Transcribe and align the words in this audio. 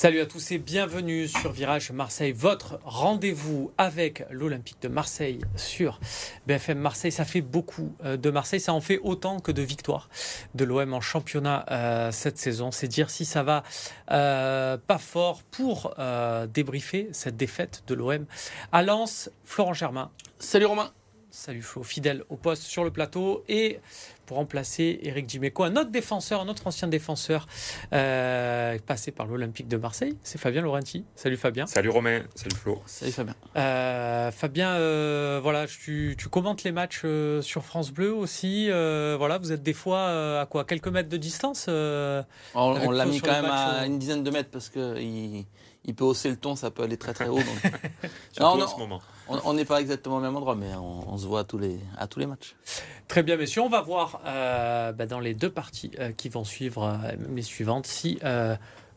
Salut 0.00 0.20
à 0.20 0.26
tous 0.26 0.52
et 0.52 0.58
bienvenue 0.58 1.26
sur 1.26 1.50
Virage 1.50 1.90
Marseille, 1.90 2.30
votre 2.30 2.78
rendez-vous 2.84 3.72
avec 3.78 4.24
l'Olympique 4.30 4.80
de 4.80 4.86
Marseille 4.86 5.40
sur 5.56 5.98
BFM 6.46 6.78
Marseille. 6.78 7.10
Ça 7.10 7.24
fait 7.24 7.40
beaucoup 7.40 7.96
euh, 8.04 8.16
de 8.16 8.30
Marseille, 8.30 8.60
ça 8.60 8.72
en 8.72 8.80
fait 8.80 9.00
autant 9.02 9.40
que 9.40 9.50
de 9.50 9.60
victoires 9.60 10.08
de 10.54 10.64
l'OM 10.64 10.94
en 10.94 11.00
championnat 11.00 11.66
euh, 11.72 12.12
cette 12.12 12.38
saison. 12.38 12.70
C'est 12.70 12.86
dire 12.86 13.10
si 13.10 13.24
ça 13.24 13.42
va 13.42 13.64
euh, 14.12 14.76
pas 14.78 14.98
fort 14.98 15.42
pour 15.42 15.96
débriefer 16.54 17.08
cette 17.10 17.36
défaite 17.36 17.82
de 17.88 17.96
l'OM 17.96 18.24
à 18.70 18.84
Lens. 18.84 19.32
Florent 19.44 19.74
Germain. 19.74 20.12
Salut 20.38 20.66
Romain. 20.66 20.92
Salut 21.30 21.60
Flo, 21.60 21.82
fidèle 21.82 22.24
au 22.30 22.36
poste 22.36 22.62
sur 22.62 22.84
le 22.84 22.90
plateau 22.90 23.44
et 23.48 23.80
pour 24.24 24.38
remplacer 24.38 24.98
Eric 25.02 25.26
Dimeco, 25.26 25.62
un 25.62 25.76
autre 25.76 25.90
défenseur, 25.90 26.40
un 26.40 26.48
autre 26.48 26.66
ancien 26.66 26.88
défenseur 26.88 27.46
euh, 27.92 28.78
passé 28.86 29.10
par 29.10 29.26
l'Olympique 29.26 29.68
de 29.68 29.76
Marseille. 29.76 30.16
C'est 30.22 30.38
Fabien 30.38 30.62
Laurenti. 30.62 31.04
Salut 31.16 31.36
Fabien. 31.36 31.66
Salut 31.66 31.90
Romain. 31.90 32.22
Salut 32.34 32.56
Flo. 32.56 32.82
Salut 32.86 33.12
Fabien. 33.12 33.34
Euh, 33.56 34.30
Fabien, 34.30 34.70
euh, 34.70 35.38
voilà, 35.42 35.66
tu, 35.66 36.16
commentes 36.30 36.64
les 36.64 36.72
matchs 36.72 37.04
sur 37.42 37.62
France 37.62 37.90
Bleu 37.90 38.12
aussi. 38.12 38.68
voilà, 38.70 39.36
vous 39.36 39.52
êtes 39.52 39.62
des 39.62 39.74
fois 39.74 40.40
à 40.40 40.46
quoi 40.46 40.64
Quelques 40.64 40.88
mètres 40.88 41.10
de 41.10 41.18
distance 41.18 41.68
On, 41.68 42.90
l'a 42.90 43.04
mis 43.04 43.20
quand 43.20 43.32
même 43.32 43.50
à 43.50 43.84
une 43.84 43.98
dizaine 43.98 44.22
de 44.22 44.30
mètres 44.30 44.50
parce 44.50 44.70
que 44.70 44.98
il, 44.98 45.46
peut 45.94 46.04
hausser 46.04 46.30
le 46.30 46.36
ton, 46.36 46.56
ça 46.56 46.70
peut 46.70 46.82
aller 46.82 46.96
très 46.96 47.14
très 47.14 47.28
haut. 47.28 47.38
en 48.40 48.66
ce 48.66 48.78
moment. 48.78 49.00
On 49.28 49.52
n'est 49.52 49.64
pas 49.64 49.80
exactement 49.80 50.16
au 50.16 50.20
même 50.20 50.36
endroit, 50.36 50.54
mais 50.54 50.74
on, 50.74 51.18
se 51.18 51.26
voit 51.26 51.40
à 51.40 51.44
tous, 51.44 51.58
les, 51.58 51.78
à 51.98 52.06
tous 52.06 52.18
les 52.18 52.26
matchs. 52.26 52.56
Très 53.08 53.22
bien, 53.22 53.36
messieurs. 53.36 53.62
On 53.62 53.68
va 53.68 53.82
voir 53.82 54.20
euh, 54.26 54.92
bah, 54.92 55.06
dans 55.06 55.20
les 55.20 55.34
deux 55.34 55.50
parties 55.50 55.90
euh, 55.98 56.12
qui 56.12 56.28
vont 56.28 56.44
suivre, 56.44 56.84
euh, 56.84 57.12
les 57.34 57.42
suivantes, 57.42 57.86
si 57.86 58.18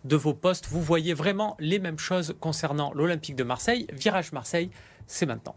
de 0.04 0.16
vos 0.16 0.34
postes, 0.34 0.68
vous 0.68 0.82
voyez 0.82 1.14
vraiment 1.14 1.56
les 1.60 1.78
mêmes 1.78 2.00
choses 2.00 2.36
concernant 2.40 2.92
l'Olympique 2.94 3.36
de 3.36 3.44
Marseille. 3.44 3.86
Virage 3.94 4.32
Marseille, 4.32 4.72
c'est 5.06 5.28
maintenant. 5.28 5.56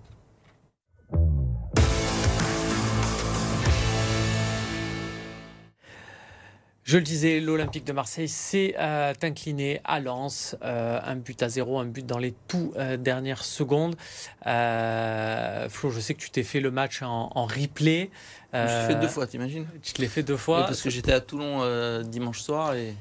Je 6.85 6.99
le 6.99 7.03
disais, 7.03 7.41
l'Olympique 7.41 7.87
de 7.87 7.95
Marseille 7.95 8.29
s'est 8.29 8.75
euh, 8.79 9.15
incliné 9.23 9.81
à 9.85 10.01
Lens, 10.01 10.55
euh, 10.63 11.01
un 11.03 11.17
but 11.17 11.43
à 11.43 11.49
zéro, 11.49 11.79
un 11.79 11.87
but 11.87 12.05
dans 12.05 12.19
les 12.19 12.35
tout 12.47 12.75
euh, 12.77 12.99
dernières 12.99 13.43
secondes. 13.43 13.97
Flo, 14.43 15.91
je 15.91 16.01
sais 16.01 16.13
que 16.13 16.21
tu 16.21 16.29
t'es 16.29 16.43
fait 16.43 16.61
le 16.61 16.71
match 16.71 17.01
en, 17.01 17.47
replay. 17.47 18.11
je 18.53 18.59
l'ai 18.59 18.87
fait 18.87 19.01
deux 19.01 19.09
fois, 19.09 19.27
t'imagines? 19.27 19.67
Tu 19.83 19.95
te 19.95 20.03
l'as 20.03 20.09
fait 20.09 20.23
deux 20.23 20.37
fois. 20.37 20.67
parce 20.67 20.83
que 20.83 20.91
j'étais 20.91 21.13
à 21.13 21.21
Toulon 21.21 22.03
dimanche 22.03 22.41
soir 22.41 22.75
et 22.75 22.95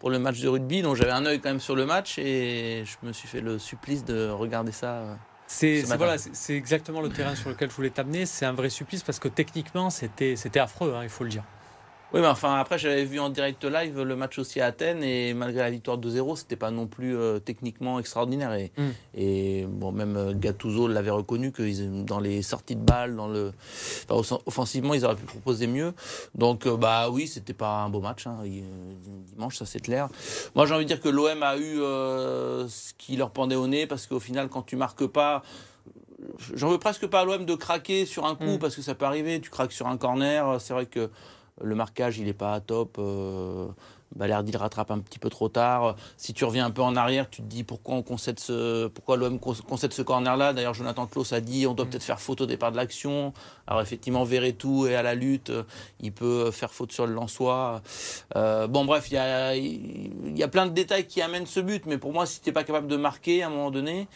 pour 0.00 0.10
le 0.10 0.18
match 0.18 0.40
de 0.40 0.48
rugby, 0.48 0.82
donc 0.82 0.96
j'avais 0.96 1.12
un 1.12 1.24
œil 1.24 1.40
quand 1.40 1.50
même 1.50 1.60
sur 1.60 1.76
le 1.76 1.86
match 1.86 2.18
et 2.18 2.82
je 2.84 3.06
me 3.06 3.12
suis 3.12 3.28
fait 3.28 3.40
le 3.40 3.60
supplice 3.60 4.04
de 4.04 4.30
regarder 4.30 4.72
ça. 4.72 5.16
C'est 5.46 5.82
voilà, 5.82 6.16
c'est 6.18 6.56
exactement 6.56 7.00
le 7.00 7.08
terrain 7.08 7.36
sur 7.36 7.50
lequel 7.50 7.70
je 7.70 7.76
voulais 7.76 7.90
t'amener. 7.90 8.26
C'est 8.26 8.46
un 8.46 8.52
vrai 8.52 8.68
supplice 8.68 9.04
parce 9.04 9.20
que 9.20 9.28
techniquement, 9.28 9.90
c'était 9.90 10.58
affreux, 10.58 10.94
hein, 10.96 11.04
il 11.04 11.08
faut 11.08 11.22
le 11.22 11.30
dire. 11.30 11.44
Oui, 12.12 12.20
mais 12.20 12.26
enfin, 12.26 12.56
après, 12.56 12.78
j'avais 12.78 13.04
vu 13.04 13.18
en 13.18 13.30
direct 13.30 13.64
live 13.64 14.02
le 14.02 14.16
match 14.16 14.38
aussi 14.38 14.60
à 14.60 14.66
Athènes 14.66 15.02
et 15.02 15.32
malgré 15.32 15.62
la 15.62 15.70
victoire 15.70 15.96
de 15.96 16.10
0 16.10 16.36
c'était 16.36 16.56
pas 16.56 16.70
non 16.70 16.86
plus 16.86 17.16
euh, 17.16 17.38
techniquement 17.38 17.98
extraordinaire. 17.98 18.52
Et, 18.52 18.70
mm. 18.76 18.90
et 19.14 19.66
bon, 19.66 19.92
même 19.92 20.16
euh, 20.16 20.34
Gattuso 20.34 20.88
l'avait 20.88 21.10
reconnu 21.10 21.52
que 21.52 21.62
dans 22.02 22.20
les 22.20 22.42
sorties 22.42 22.76
de 22.76 22.82
balles, 22.82 23.16
dans 23.16 23.28
le, 23.28 23.52
offensivement, 24.10 24.92
ils 24.92 25.06
auraient 25.06 25.16
pu 25.16 25.24
proposer 25.24 25.66
mieux. 25.66 25.94
Donc, 26.34 26.66
euh, 26.66 26.76
bah 26.76 27.08
oui, 27.10 27.26
c'était 27.26 27.54
pas 27.54 27.82
un 27.82 27.88
beau 27.88 28.00
match 28.00 28.26
hein, 28.26 28.40
dimanche, 28.44 29.56
ça 29.56 29.64
c'est 29.64 29.80
clair. 29.80 30.08
Moi, 30.54 30.66
j'ai 30.66 30.74
envie 30.74 30.84
de 30.84 30.88
dire 30.88 31.00
que 31.00 31.08
l'OM 31.08 31.42
a 31.42 31.56
eu 31.56 31.76
ce 32.68 32.92
qui 32.98 33.16
leur 33.16 33.30
pendait 33.30 33.56
au 33.56 33.66
nez 33.66 33.86
parce 33.86 34.06
qu'au 34.06 34.20
final, 34.20 34.48
quand 34.48 34.62
tu 34.62 34.76
marques 34.76 35.06
pas, 35.06 35.42
j'en 36.54 36.68
veux 36.68 36.78
presque 36.78 37.06
pas 37.06 37.20
à 37.20 37.24
l'OM 37.24 37.46
de 37.46 37.54
craquer 37.54 38.04
sur 38.04 38.26
un 38.26 38.34
coup 38.34 38.56
mm. 38.56 38.58
parce 38.58 38.76
que 38.76 38.82
ça 38.82 38.94
peut 38.94 39.06
arriver. 39.06 39.40
Tu 39.40 39.48
craques 39.48 39.72
sur 39.72 39.86
un 39.86 39.96
corner, 39.96 40.60
c'est 40.60 40.74
vrai 40.74 40.84
que 40.84 41.08
le 41.62 41.74
marquage, 41.74 42.18
il 42.18 42.24
n'est 42.24 42.32
pas 42.32 42.60
top. 42.60 42.96
Euh, 42.98 43.68
Balerdi 44.16 44.52
le 44.52 44.58
rattrape 44.58 44.90
un 44.90 44.98
petit 44.98 45.18
peu 45.18 45.30
trop 45.30 45.48
tard. 45.48 45.96
Si 46.16 46.34
tu 46.34 46.44
reviens 46.44 46.66
un 46.66 46.70
peu 46.70 46.82
en 46.82 46.96
arrière, 46.96 47.30
tu 47.30 47.42
te 47.42 47.46
dis 47.46 47.64
pourquoi 47.64 47.94
on 47.94 48.02
concède 48.02 48.38
ce, 48.38 48.88
pourquoi 48.88 49.16
l'OM 49.16 49.38
concède 49.38 49.92
ce 49.92 50.02
corner-là? 50.02 50.52
D'ailleurs, 50.52 50.74
Jonathan 50.74 51.06
Klaus 51.06 51.32
a 51.32 51.40
dit 51.40 51.66
on 51.66 51.74
doit 51.74 51.86
mm. 51.86 51.90
peut-être 51.90 52.02
faire 52.02 52.20
faute 52.20 52.40
au 52.42 52.46
départ 52.46 52.72
de 52.72 52.76
l'action. 52.76 53.32
Alors 53.66 53.80
effectivement, 53.80 54.26
tout 54.58 54.86
est 54.86 54.94
à 54.94 55.02
la 55.02 55.14
lutte, 55.14 55.52
il 56.00 56.12
peut 56.12 56.50
faire 56.50 56.72
faute 56.72 56.92
sur 56.92 57.06
le 57.06 57.14
Lançois. 57.14 57.82
Euh, 58.36 58.66
bon, 58.66 58.84
bref, 58.84 59.10
il 59.10 59.14
y 59.14 59.18
a, 59.18 59.56
y 59.56 60.42
a 60.42 60.48
plein 60.48 60.66
de 60.66 60.72
détails 60.72 61.06
qui 61.06 61.22
amènent 61.22 61.46
ce 61.46 61.60
but, 61.60 61.86
mais 61.86 61.96
pour 61.96 62.12
moi, 62.12 62.26
si 62.26 62.40
tu 62.40 62.48
n'es 62.48 62.52
pas 62.52 62.64
capable 62.64 62.88
de 62.88 62.96
marquer 62.96 63.42
à 63.42 63.46
un 63.46 63.50
moment 63.50 63.70
donné, 63.70 64.08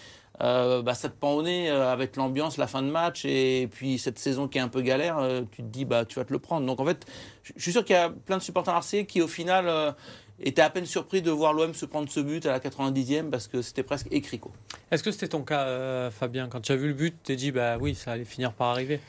euh, 0.43 0.83
bah, 0.83 0.95
ça 0.95 1.09
te 1.09 1.15
pend 1.15 1.33
au 1.33 1.43
nez 1.43 1.71
euh, 1.71 1.91
avec 1.91 2.17
l'ambiance, 2.17 2.59
la 2.59 2.67
fin 2.67 2.83
de 2.83 2.91
match 2.91 3.25
et 3.25 3.69
puis 3.71 3.99
cette 3.99 4.19
saison 4.19 4.49
qui 4.49 4.59
est 4.59 4.61
un 4.61 4.69
peu 4.69 4.83
galère, 4.83 5.19
euh, 5.19 5.43
tu 5.51 5.63
te 5.63 5.69
dis 5.69 5.85
bah 5.87 6.05
tu 6.05 6.17
vas 6.19 6.25
te 6.25 6.33
le 6.33 6.39
prendre. 6.39 6.67
Donc 6.67 6.79
en 6.79 6.85
fait, 6.85 7.07
je 7.43 7.61
suis 7.61 7.73
sûr 7.73 7.85
qu'il 7.85 7.97
y 7.97 7.99
a 7.99 8.11
plein 8.11 8.37
de 8.37 8.43
supporters 8.43 8.75
marseillais 8.75 9.07
qui 9.07 9.23
au 9.23 9.29
final 9.29 9.95
étaient 10.41 10.63
à 10.63 10.69
peine 10.69 10.85
surpris 10.85 11.23
de 11.23 11.31
voir 11.31 11.55
l'OM 11.55 11.73
se 11.73 11.87
prendre 11.87 12.11
ce 12.11 12.21
but 12.21 12.45
à 12.45 12.53
la 12.53 12.61
90e 12.61 13.31
parce 13.31 13.49
que 13.49 13.63
c'était 13.63 13.83
presque 13.83 14.09
écrit 14.11 14.39
quoi. 14.39 14.53
Est-ce 14.91 15.03
que 15.03 15.11
c'était 15.11 15.29
ton 15.29 15.43
cas 15.43 16.11
Fabien 16.11 16.49
quand 16.49 16.61
tu 16.61 16.73
as 16.73 16.77
vu 16.77 16.89
le 16.89 16.95
but, 16.95 17.13
tu 17.13 17.19
t'es 17.33 17.37
dit 17.37 17.53
bah 17.53 17.79
oui, 17.81 17.95
ça 17.95 18.13
allait 18.13 18.25
finir 18.25 18.53
par 18.53 18.69
arriver? 18.69 19.01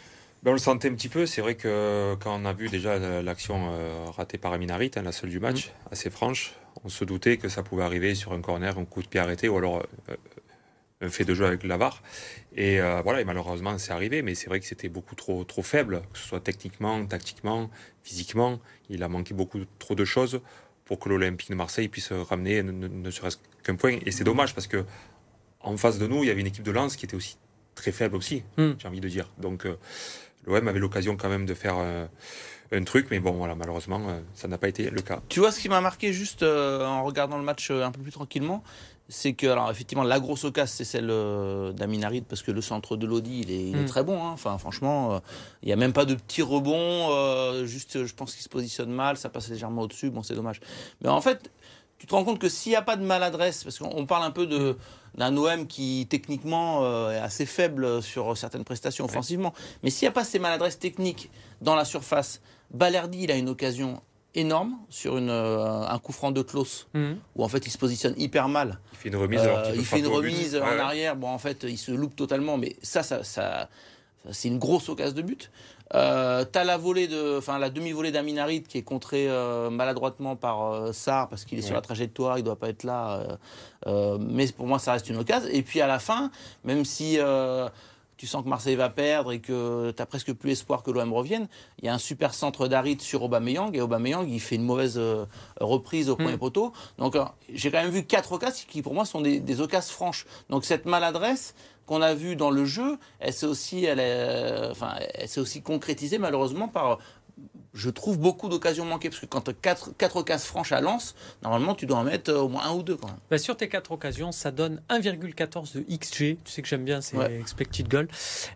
Ben, 0.44 0.52
on 0.52 0.54
le 0.54 0.60
sentait 0.60 0.88
un 0.90 0.94
petit 0.94 1.10
peu. 1.10 1.26
C'est 1.26 1.42
vrai 1.42 1.56
que 1.56 2.16
quand 2.22 2.40
on 2.40 2.46
a 2.46 2.54
vu 2.54 2.70
déjà 2.70 2.98
l'action 3.22 3.72
ratée 4.16 4.38
par 4.38 4.54
Aminarit, 4.54 4.92
hein, 4.96 5.02
la 5.02 5.12
seule 5.12 5.32
du 5.32 5.40
match, 5.40 5.68
mm. 5.68 5.72
assez 5.92 6.10
franche, 6.10 6.54
on 6.86 6.90
se 6.90 7.04
doutait 7.04 7.38
que 7.38 7.50
ça 7.50 7.64
pouvait 7.64 7.84
arriver 7.84 8.16
sur 8.16 8.32
un 8.32 8.40
corner, 8.40 8.78
un 8.78 8.86
coup 8.86 9.02
de 9.02 9.08
pied 9.08 9.20
arrêté, 9.20 9.50
ou 9.50 9.58
alors 9.58 9.84
un 11.02 11.10
fait 11.10 11.26
de 11.26 11.34
jeu 11.34 11.46
avec 11.46 11.64
Lavar. 11.64 12.02
Et 12.56 12.82
euh, 12.82 13.02
voilà, 13.04 13.22
et 13.22 13.26
malheureusement, 13.26 13.78
c'est 13.78 13.92
arrivé, 13.92 14.22
mais 14.22 14.36
c'est 14.36 14.48
vrai 14.48 14.60
que 14.60 14.66
c'était 14.66 14.90
beaucoup 14.90 15.16
trop, 15.16 15.44
trop 15.44 15.62
faible, 15.62 16.02
que 16.12 16.20
ce 16.20 16.28
soit 16.28 16.40
techniquement, 16.40 17.06
tactiquement, 17.06 17.70
physiquement. 18.04 18.60
Il 18.90 19.04
a 19.04 19.08
manqué 19.08 19.34
beaucoup 19.34 19.60
trop 19.80 19.96
de 19.96 20.06
choses 20.06 20.42
pour 20.86 21.00
que 21.00 21.10
l'Olympique 21.10 21.50
de 21.50 21.56
Marseille 21.56 21.90
puisse 21.90 22.12
ramener 22.12 22.64
ne, 22.64 23.12
serait-ce 23.12 23.38
qu'un 23.64 23.76
point. 23.76 23.98
Et 24.06 24.12
c'est 24.12 24.24
dommage 24.24 24.56
parce 24.56 24.68
que 24.68 24.86
en 25.60 25.76
face 25.78 26.00
de 26.00 26.08
nous, 26.08 26.24
il 26.24 26.28
y 26.28 26.32
avait 26.32 26.42
une 26.42 26.48
équipe 26.48 26.64
de 26.64 26.72
Lens 26.72 26.96
qui 26.96 27.06
était 27.06 27.16
aussi 27.16 27.38
très 27.76 27.92
faible 27.92 28.16
aussi, 28.16 28.44
hmm. 28.58 28.72
j'ai 28.80 28.88
envie 28.88 29.02
de 29.02 29.10
dire. 29.10 29.30
Donc 29.38 29.66
euh, 29.66 29.78
l'OM 30.46 30.68
avait 30.68 30.80
l'occasion 30.80 31.18
quand 31.18 31.30
même 31.30 31.46
de 31.46 31.54
faire 31.54 31.76
euh, 31.78 32.08
un 32.72 32.84
truc, 32.84 33.08
mais 33.12 33.20
bon, 33.20 33.34
voilà, 33.34 33.54
malheureusement, 33.54 34.22
ça 34.34 34.48
n'a 34.48 34.58
pas 34.58 34.68
été 34.68 34.90
le 34.90 35.02
cas. 35.02 35.22
Tu 35.30 35.42
vois, 35.42 35.52
ce 35.52 35.60
qui 35.60 35.70
m'a 35.70 35.82
marqué 35.82 36.12
juste 36.12 36.44
en 36.44 37.04
regardant 37.04 37.38
le 37.38 37.44
match 37.44 37.70
un 37.72 37.92
peu 37.92 38.02
plus 38.02 38.12
tranquillement, 38.12 38.64
c'est 39.10 39.34
que, 39.34 39.48
alors 39.48 39.72
effectivement, 39.72 40.04
la 40.04 40.20
grosse 40.20 40.44
occasion, 40.44 40.74
c'est 40.76 40.84
celle 40.84 41.10
euh, 41.10 41.72
d'Aminarid, 41.72 42.26
parce 42.26 42.42
que 42.42 42.52
le 42.52 42.62
centre 42.62 42.98
de 42.98 43.06
Lodi, 43.06 43.42
il 43.42 43.52
est, 43.52 43.70
il 43.70 43.78
est 43.78 43.84
mm. 43.84 43.86
très 43.86 44.04
bon. 44.04 44.22
Hein. 44.24 44.32
Enfin, 44.34 44.58
franchement, 44.58 45.14
euh, 45.14 45.20
il 45.64 45.68
n'y 45.68 45.74
a 45.74 45.78
même 45.78 45.94
pas 45.94 46.06
de 46.06 46.16
petits 46.16 46.42
rebonds. 46.42 47.10
Euh, 47.12 47.66
juste, 47.66 48.06
je 48.06 48.14
pense 48.14 48.34
qu'il 48.34 48.44
se 48.44 48.50
positionne 48.50 48.92
mal, 48.92 49.18
ça 49.18 49.30
passe 49.30 49.50
légèrement 49.50 49.84
au-dessus. 49.84 50.10
Bon, 50.10 50.24
c'est 50.24 50.36
dommage. 50.36 50.60
Mais 51.02 51.10
en 51.10 51.22
fait, 51.22 51.52
tu 51.98 52.06
te 52.06 52.14
rends 52.14 52.26
compte 52.26 52.40
que 52.40 52.50
s'il 52.50 52.72
n'y 52.72 52.76
a 52.76 52.82
pas 52.82 52.98
de 52.98 53.04
maladresse, 53.04 53.64
parce 53.64 53.80
qu'on 53.80 54.06
parle 54.06 54.24
un 54.24 54.32
peu 54.32 54.46
de 54.46 54.78
d'un 55.16 55.36
OM 55.36 55.66
qui 55.66 56.06
techniquement 56.08 56.86
est 57.10 57.18
assez 57.18 57.48
faible 57.48 58.04
sur 58.04 58.38
certaines 58.38 58.64
prestations 58.64 59.06
offensivement, 59.06 59.52
mais 59.82 59.90
s'il 59.90 60.06
n'y 60.06 60.10
a 60.10 60.12
pas 60.12 60.24
ces 60.24 60.38
maladresses 60.38 60.78
techniques 60.78 61.32
dans 61.60 61.74
la 61.74 61.86
surface, 61.86 62.40
Balerdi, 62.70 63.24
il 63.24 63.32
a 63.32 63.36
une 63.36 63.50
occasion 63.50 64.00
énorme 64.38 64.78
sur 64.90 65.18
une, 65.18 65.30
euh, 65.30 65.82
un 65.88 66.00
coup 66.00 66.14
franc 66.14 66.32
de 66.32 66.42
Klaus, 66.42 66.88
mhm. 66.94 67.18
où 67.36 67.44
en 67.44 67.48
fait 67.48 67.66
il 67.66 67.72
se 67.72 67.78
positionne 67.78 68.14
hyper 68.18 68.48
mal. 68.48 68.80
Il 68.94 68.98
fait 68.98 69.10
une 69.10 69.16
remise, 69.16 69.42
euh, 69.44 69.74
il 69.76 69.84
fait 69.84 70.00
une 70.00 70.08
remise 70.08 70.56
en 70.56 70.80
arrière. 70.80 71.16
Bon, 71.16 71.28
en 71.28 71.40
fait, 71.40 71.64
il 71.64 71.78
se 71.78 71.92
loupe 71.92 72.16
totalement, 72.16 72.58
mais 72.58 72.76
ça, 72.82 73.04
ça, 73.04 73.24
ça, 73.24 73.70
c'est 74.32 74.48
une 74.48 74.60
grosse 74.60 74.90
occasion 74.90 75.16
de 75.16 75.22
but. 75.24 75.52
Euh, 75.96 76.44
t'as 76.44 76.66
la 76.66 76.76
volée 76.76 77.08
de, 77.08 77.38
enfin 77.38 77.58
la 77.58 77.70
demi-volée 77.70 78.12
d'Aminarit 78.12 78.62
qui 78.62 78.78
est 78.78 78.84
contrée 78.84 79.30
euh, 79.30 79.70
maladroitement 79.70 80.36
par 80.36 80.94
Sarr 80.94 81.30
parce 81.30 81.46
qu'il 81.46 81.58
est 81.58 81.62
sur 81.62 81.76
la 81.76 81.82
trajectoire, 81.82 82.38
il 82.38 82.44
doit 82.44 82.58
pas 82.58 82.70
être 82.70 82.84
là. 82.84 83.38
mais 84.20 84.48
pour 84.52 84.68
moi, 84.68 84.80
ça 84.80 84.94
reste 84.94 85.10
une 85.10 85.18
occasion. 85.18 85.50
Et 85.52 85.64
puis 85.64 85.82
à 85.82 85.88
la 85.88 86.00
fin, 86.00 86.30
même 86.64 86.86
si 86.86 87.18
tu 88.18 88.28
sens 88.28 88.44
que 88.44 88.50
Marseille 88.50 88.76
va 88.76 88.90
perdre 88.90 89.32
et 89.32 89.40
que 89.40 89.92
tu 89.96 90.02
as 90.02 90.06
presque 90.06 90.34
plus 90.34 90.52
espoir 90.52 90.84
que 90.84 90.92
l'OM 90.92 91.14
revienne. 91.14 91.48
Il 91.80 91.86
y 91.86 91.88
a 91.88 91.94
un 91.94 92.00
super 92.00 92.34
centre 92.34 92.68
d'Arit 92.68 92.98
sur 93.00 93.24
Aubameyang 93.24 93.76
et 93.76 93.82
Aubameyang 93.82 94.28
il 94.28 94.40
fait 94.40 94.56
une 94.56 94.64
mauvaise 94.64 94.98
euh, 94.98 95.26
reprise 95.62 96.10
au 96.10 96.16
point 96.16 96.34
mm. 96.34 96.38
poteau. 96.38 96.74
Donc 96.98 97.16
euh, 97.16 97.24
j'ai 97.54 97.72
quand 97.72 97.82
même 97.82 97.92
vu 97.92 98.04
quatre 98.04 98.32
occasions 98.32 98.66
qui 98.68 98.82
pour 98.82 98.94
moi 98.94 99.06
sont 99.06 99.22
des, 99.22 99.40
des 99.40 99.62
occasions 99.62 99.94
franches. 99.94 100.26
Donc 100.50 100.66
cette 100.66 100.86
maladresse 100.86 101.54
qu'on 101.86 102.02
a 102.02 102.14
vue 102.14 102.36
dans 102.36 102.52
le 102.52 102.66
jeu, 102.66 102.98
elle 103.20 103.34
s'est 103.34 103.46
aussi, 103.46 103.86
elle 103.86 104.00
est, 104.00 104.70
enfin, 104.70 104.96
elle 105.14 105.30
s'est 105.30 105.40
aussi 105.40 105.62
concrétisée 105.62 106.18
malheureusement 106.18 106.68
par 106.68 107.00
je 107.78 107.90
trouve 107.90 108.18
beaucoup 108.18 108.50
d'occasions 108.50 108.86
manquées. 108.86 109.10
Parce 109.10 109.22
que 109.22 109.26
quand 109.26 109.42
tu 109.42 109.52
as 109.52 109.54
4, 109.54 109.92
4 109.98 110.18
occasions 110.18 110.48
franches 110.48 110.72
à 110.72 110.82
Lens, 110.82 111.16
normalement, 111.44 111.76
tu 111.76 111.86
dois 111.86 112.00
en 112.00 112.04
mettre 112.04 112.32
euh, 112.32 112.42
au 112.42 112.50
moins 112.50 112.66
un 112.66 112.74
ou 112.74 112.84
deux. 112.84 112.98
Quand 112.98 113.08
même. 113.08 113.18
Bah, 113.30 113.38
sur 113.38 113.56
tes 113.56 113.70
4 113.70 113.92
occasions, 113.92 114.32
ça 114.32 114.52
donne 114.52 114.82
1,14 114.90 115.76
de 115.76 115.82
XG. 115.82 116.18
Tu 116.18 116.38
sais 116.46 116.62
que 116.62 116.68
j'aime 116.68 116.84
bien 116.84 117.02
ces 117.02 117.18
expected 117.40 117.88
goals. 117.88 118.08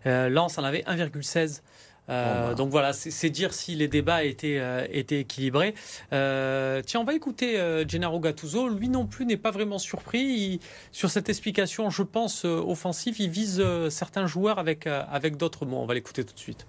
Euh, 0.06 0.28
Lens 0.28 0.58
en 0.58 0.64
avait 0.64 0.82
1,16. 0.82 1.62
Bah. 2.08 2.54
Donc 2.54 2.68
voilà, 2.70 2.92
c'est 2.92 3.30
dire 3.30 3.54
si 3.54 3.74
les 3.74 3.88
débats 3.88 4.22
étaient, 4.24 4.60
étaient 4.90 5.20
équilibrés. 5.20 5.72
tiens, 6.10 7.00
on 7.00 7.04
va 7.04 7.14
écouter 7.14 7.84
Gennaro 7.88 8.20
Gattuso. 8.20 8.68
Lui 8.68 8.90
non 8.90 9.06
plus 9.06 9.24
n'est 9.24 9.38
pas 9.38 9.50
vraiment 9.50 9.78
surpris. 9.78 10.60
sur 10.90 11.10
cette 11.10 11.30
explication, 11.30 11.88
je 11.88 12.02
pense, 12.02 12.44
offensive, 12.44 13.18
il 13.18 13.30
vise 13.30 13.64
certains 13.88 14.26
joueurs 14.26 14.58
avec, 14.58 14.86
avec 14.86 15.36
d'autres 15.36 15.64
mots. 15.64 15.78
On 15.78 15.86
va 15.86 15.94
l'écouter 15.94 16.24
tout 16.24 16.34
de 16.34 16.40
suite. 16.40 16.66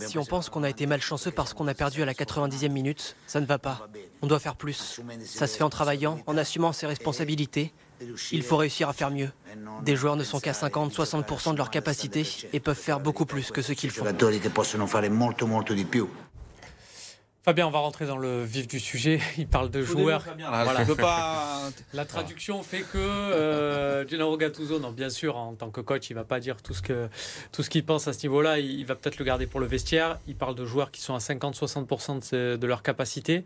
Si 0.00 0.18
on 0.18 0.24
pense 0.24 0.50
qu'on 0.50 0.62
a 0.64 0.68
été 0.68 0.86
malchanceux 0.86 1.30
parce 1.30 1.54
qu'on 1.54 1.66
a 1.66 1.72
perdu 1.74 2.02
à 2.02 2.04
la 2.04 2.12
90e 2.12 2.68
minute, 2.68 3.16
ça 3.26 3.40
ne 3.40 3.46
va 3.46 3.58
pas. 3.58 3.88
On 4.20 4.26
doit 4.26 4.38
faire 4.38 4.54
plus. 4.54 5.00
Ça 5.24 5.46
se 5.46 5.56
fait 5.56 5.64
en 5.64 5.70
travaillant, 5.70 6.20
en 6.26 6.36
assumant 6.36 6.72
ses 6.72 6.86
responsabilités. 6.86 7.72
Il 8.32 8.42
faut 8.42 8.56
réussir 8.58 8.88
à 8.88 8.92
faire 8.92 9.10
mieux. 9.10 9.30
Des 9.82 9.96
joueurs 9.96 10.16
ne 10.16 10.24
sont 10.24 10.40
qu'à 10.40 10.52
50-60% 10.52 11.52
de 11.52 11.56
leur 11.56 11.70
capacité 11.70 12.26
et 12.52 12.60
peuvent 12.60 12.76
faire 12.76 13.00
beaucoup 13.00 13.24
plus 13.24 13.50
que 13.50 13.62
ce 13.62 13.72
qu'ils 13.72 13.90
font. 13.90 14.04
Fabien, 17.48 17.66
on 17.66 17.70
va 17.70 17.78
rentrer 17.78 18.04
dans 18.04 18.18
le 18.18 18.44
vif 18.44 18.68
du 18.68 18.78
sujet. 18.78 19.20
Il 19.38 19.46
parle 19.46 19.70
de 19.70 19.80
joueurs. 19.80 20.22
La 21.94 22.04
traduction 22.04 22.62
fait 22.62 22.82
que 22.82 22.98
euh, 22.98 24.06
Gennaro 24.06 24.36
Gattuso, 24.36 24.78
non, 24.78 24.90
bien 24.90 25.08
sûr, 25.08 25.34
en 25.38 25.54
tant 25.54 25.70
que 25.70 25.80
coach, 25.80 26.10
il 26.10 26.12
va 26.12 26.24
pas 26.24 26.40
dire 26.40 26.60
tout 26.60 26.74
ce 26.74 26.82
que 26.82 27.08
tout 27.50 27.62
ce 27.62 27.70
qu'il 27.70 27.86
pense 27.86 28.06
à 28.06 28.12
ce 28.12 28.22
niveau-là. 28.26 28.58
Il, 28.58 28.84
va 28.84 28.96
peut-être 28.96 29.16
le 29.16 29.24
garder 29.24 29.46
pour 29.46 29.60
le 29.60 29.66
vestiaire. 29.66 30.18
Il 30.26 30.36
parle 30.36 30.56
de 30.56 30.66
joueurs 30.66 30.90
qui 30.90 31.00
sont 31.00 31.14
à 31.14 31.20
50-60% 31.20 32.58
de, 32.58 32.66
leur 32.66 32.82
capacité. 32.82 33.44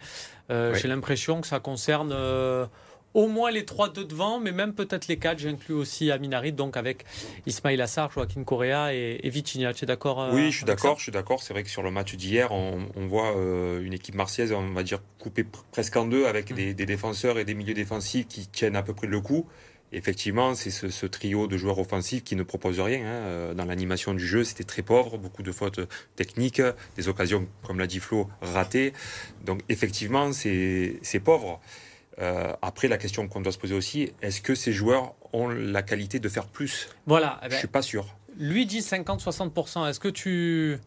Euh, 0.51 0.75
j'ai 0.75 0.89
l'impression 0.89 1.41
que 1.41 1.47
ça 1.47 1.61
concerne. 1.61 2.11
Euh, 2.11 2.67
au 3.15 3.29
moins 3.29 3.51
les 3.51 3.65
trois 3.65 3.89
de 3.89 4.03
devant, 4.03 4.41
mais 4.41 4.53
même 4.53 4.75
peut-être 4.75 5.09
les 5.09 5.19
quatre. 5.19 5.39
J'inclus 5.39 5.75
aussi 5.75 6.11
Aminarit, 6.11 6.53
donc 6.53 6.77
avec 6.77 7.05
Ismail 7.47 7.81
Assar, 7.81 8.11
Joaquin 8.11 8.45
Correa 8.45 8.95
et, 8.95 9.21
et 9.23 9.31
Vitinha. 9.31 9.75
Tu 9.75 9.85
es 9.85 9.87
d'accord 9.87 10.21
euh, 10.21 10.31
Oui, 10.33 10.51
je 10.51 10.59
suis 10.59 10.65
d'accord. 10.65 10.97
Je 10.99 11.05
suis 11.05 11.13
d'accord. 11.13 11.43
C'est 11.43 11.53
vrai 11.53 11.63
que 11.63 11.71
sur 11.71 11.83
le 11.83 11.91
match 11.91 12.15
d'hier, 12.15 12.53
on, 12.53 13.07
voit 13.07 13.37
euh, 13.37 13.83
une 13.83 13.93
équipe 13.93 14.15
marseillaise, 14.15 14.53
on 14.53 14.73
va 14.73 14.83
dire 14.83 15.01
coupée 15.19 15.45
presque 15.71 15.97
en 15.97 16.07
deux, 16.07 16.27
avec 16.27 16.51
mm. 16.51 16.75
des, 16.75 16.87
défenseurs 16.87 17.39
et 17.39 17.45
des 17.45 17.55
milieux 17.55 17.75
défensifs 17.75 18.27
qui 18.29 18.47
tiennent 18.47 18.77
à 18.77 18.83
peu 18.83 18.95
près 18.95 19.07
le 19.07 19.21
coup. 19.21 19.47
effectivement, 19.93 20.55
c'est 20.55 20.71
ce, 20.71 21.07
trio 21.07 21.47
de 21.47 21.57
joueurs 21.57 21.79
offensifs 21.79 22.25
qui 22.25 22.37
ne 22.37 22.43
propose 22.43 22.81
rien. 22.81 23.01
Hein. 23.01 23.27
Euh, 23.27 23.55
dans 23.55 23.65
l'animation 23.65 24.15
du 24.15 24.27
jeu, 24.27 24.45
c'était 24.45 24.65
très 24.65 24.83
pauvre, 24.83 25.19
beaucoup 25.19 25.43
de 25.43 25.53
fautes 25.53 25.81
techniques, 26.17 26.63
des 26.97 27.09
occasions, 27.09 27.47
comme 27.63 27.79
l'a 27.79 27.87
dit 27.87 28.01
Flo, 28.01 28.29
ratées. 28.41 28.93
Donc 29.45 29.61
effectivement, 29.69 30.33
c'est 30.33 31.21
pauvre. 31.23 31.61
Euh, 32.21 32.53
après, 32.63 32.89
la 32.89 32.99
question 32.99 33.27
qu'on 33.29 33.41
doit 33.41 33.53
se 33.53 33.59
poser 33.59 33.75
aussi, 33.75 34.13
est-ce 34.23 34.41
que 34.41 34.55
ces 34.55 34.73
joueurs 34.73 35.15
ont 35.33 35.49
la 35.49 35.83
qualité 35.83 36.19
de 36.19 36.29
faire 36.29 36.47
plus? 36.47 36.89
Voilà. 37.07 37.41
Eh 37.43 37.49
ben, 37.49 37.55
je 37.55 37.59
suis 37.59 37.69
pas 37.69 37.83
sûr. 37.83 38.15
Lui 38.39 38.67
dit 38.67 38.81
50-60%. 38.81 39.89
Est-ce 39.89 40.01
que 40.01 40.09
tu... 40.09 40.79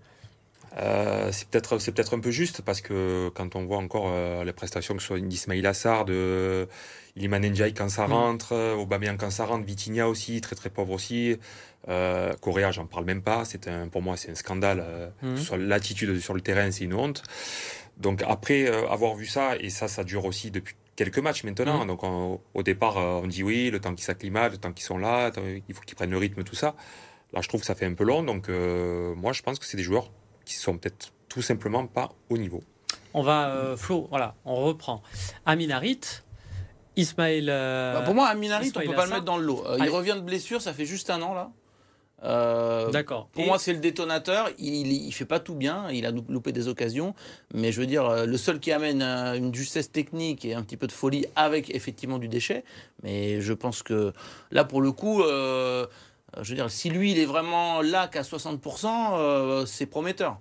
Euh, 0.78 1.30
c'est 1.32 1.48
peut-être 1.48 1.80
c'est 1.80 1.94
peut-être 1.94 2.16
un 2.16 2.20
peu 2.20 2.32
juste 2.32 2.62
parce 2.62 2.82
que 2.82 3.30
quand 3.34 3.56
on 3.56 3.64
voit 3.64 3.78
encore 3.78 4.08
euh, 4.10 4.44
les 4.44 4.52
prestations 4.52 4.94
que 4.96 5.02
ce 5.02 5.08
soit 5.08 5.20
d'Ismail 5.22 5.66
Assar, 5.66 6.04
de 6.04 6.68
Iliman 7.16 7.40
Ndiaye 7.40 7.74
quand 7.74 7.88
ça 7.88 8.08
mm. 8.08 8.12
rentre, 8.12 8.76
Aubameyang 8.78 9.16
quand 9.16 9.32
ça 9.32 9.46
rentre, 9.46 9.66
Vitinha 9.66 10.10
aussi 10.10 10.42
très 10.42 10.56
très 10.58 10.70
pauvre 10.70 10.92
aussi, 10.92 11.38
euh, 11.88 12.34
Correa 12.42 12.72
j'en 12.72 12.88
parle 12.88 13.06
même 13.06 13.22
pas, 13.22 13.46
c'est 13.46 13.70
un 13.70 13.88
pour 13.88 14.02
moi 14.02 14.18
c'est 14.18 14.32
un 14.32 14.36
scandale. 14.36 15.14
Mm. 15.22 15.38
Sur 15.38 15.56
l'attitude 15.56 16.20
sur 16.20 16.34
le 16.34 16.42
terrain 16.42 16.70
c'est 16.72 16.84
une 16.84 16.94
honte. 16.94 17.24
Donc 17.96 18.22
après 18.28 18.68
avoir 18.68 19.16
vu 19.16 19.28
ça 19.28 19.56
et 19.58 19.70
ça 19.70 19.88
ça 19.88 20.04
dure 20.04 20.26
aussi 20.26 20.52
depuis 20.52 20.76
quelques 20.96 21.20
matchs 21.20 21.44
maintenant. 21.44 21.84
Mm. 21.84 21.88
Donc 21.88 22.04
au 22.04 22.64
départ, 22.64 22.98
euh, 22.98 23.22
on 23.24 23.28
dit 23.28 23.44
oui, 23.44 23.70
le 23.70 23.80
temps 23.80 23.94
qu'ils 23.94 24.06
s'acclimatent, 24.06 24.54
le 24.54 24.58
temps 24.58 24.74
qu'ils 24.74 24.86
sont 24.86 24.98
là, 24.98 25.32
il 25.68 25.76
faut 25.76 25.82
qu'ils 25.82 25.96
prennent 25.96 26.12
le 26.12 26.18
rythme, 26.18 26.44
tout 26.44 26.56
ça. 26.56 26.76
Là, 27.34 27.42
je 27.42 27.48
trouve 27.48 27.62
que 27.62 27.68
ça 27.68 27.76
fait 27.76 27.86
un 27.86 27.94
peu 27.94 28.04
long. 28.04 28.24
Donc 28.24 28.50
euh, 28.50 29.14
moi, 29.16 29.34
je 29.34 29.42
pense 29.42 29.60
que 29.60 29.66
c'est 29.66 29.78
des 29.78 29.84
joueurs 29.84 30.12
qui 30.46 30.56
sont 30.56 30.78
peut-être 30.78 31.12
tout 31.30 31.42
simplement 31.42 31.86
pas 31.88 32.12
au 32.30 32.38
niveau. 32.38 32.64
On 33.14 33.24
va, 33.24 33.50
euh, 33.50 33.78
Flo, 33.78 34.08
voilà, 34.10 34.36
on 34.46 34.56
reprend. 34.56 35.02
Aminarit, 35.46 36.02
Ismaël. 36.96 37.48
Bah, 37.48 38.02
pour 38.06 38.14
moi, 38.14 38.28
Aminarit, 38.28 38.72
on 38.76 38.80
ne 38.80 38.86
peut 38.86 38.94
pas 38.94 39.06
le 39.06 39.12
mettre 39.12 39.26
dans 39.26 39.38
le 39.38 39.46
lot. 39.46 39.64
il 39.80 39.90
revient 39.90 40.16
de 40.16 40.22
blessure, 40.22 40.62
ça 40.62 40.74
fait 40.74 40.86
juste 40.86 41.10
un 41.10 41.22
an 41.22 41.34
là. 41.34 41.52
Euh, 42.26 42.90
D'accord. 42.90 43.30
Pour 43.32 43.46
moi, 43.46 43.60
c'est 43.60 43.74
le 43.74 43.80
détonateur. 43.80 44.50
Il, 44.58 44.92
il 44.92 45.12
fait 45.12 45.26
pas 45.26 45.40
tout 45.40 45.56
bien. 45.56 45.90
Il 45.92 46.06
a 46.06 46.12
loupé 46.12 46.52
des 46.52 46.68
occasions. 46.68 47.14
Mais 47.54 47.72
je 47.72 47.80
veux 47.80 47.88
dire, 47.88 48.06
euh, 48.06 48.26
le 48.26 48.38
seul 48.38 48.60
qui 48.60 48.72
amène 48.72 49.02
euh, 49.02 49.36
une 49.36 49.54
justesse 49.54 49.92
technique 49.92 50.44
et 50.44 50.54
un 50.54 50.64
petit 50.64 50.78
peu 50.78 50.88
de 50.88 50.92
folie 50.92 51.26
avec 51.36 51.74
effectivement 51.74 52.18
du 52.18 52.28
déchet. 52.28 52.64
Mais 53.04 53.42
je 53.42 53.54
pense 53.54 53.84
que 53.84 54.14
là, 54.52 54.64
pour 54.64 54.82
le 54.82 54.92
coup, 54.92 55.22
je 55.24 56.50
veux 56.50 56.56
dire, 56.56 56.70
si 56.70 56.90
lui, 56.90 57.12
il 57.12 57.20
est 57.20 57.26
vraiment 57.26 57.82
là 57.82 58.08
qu'à 58.08 58.24
60%, 58.24 59.66
c'est 59.66 59.86
prometteur. 59.86 60.40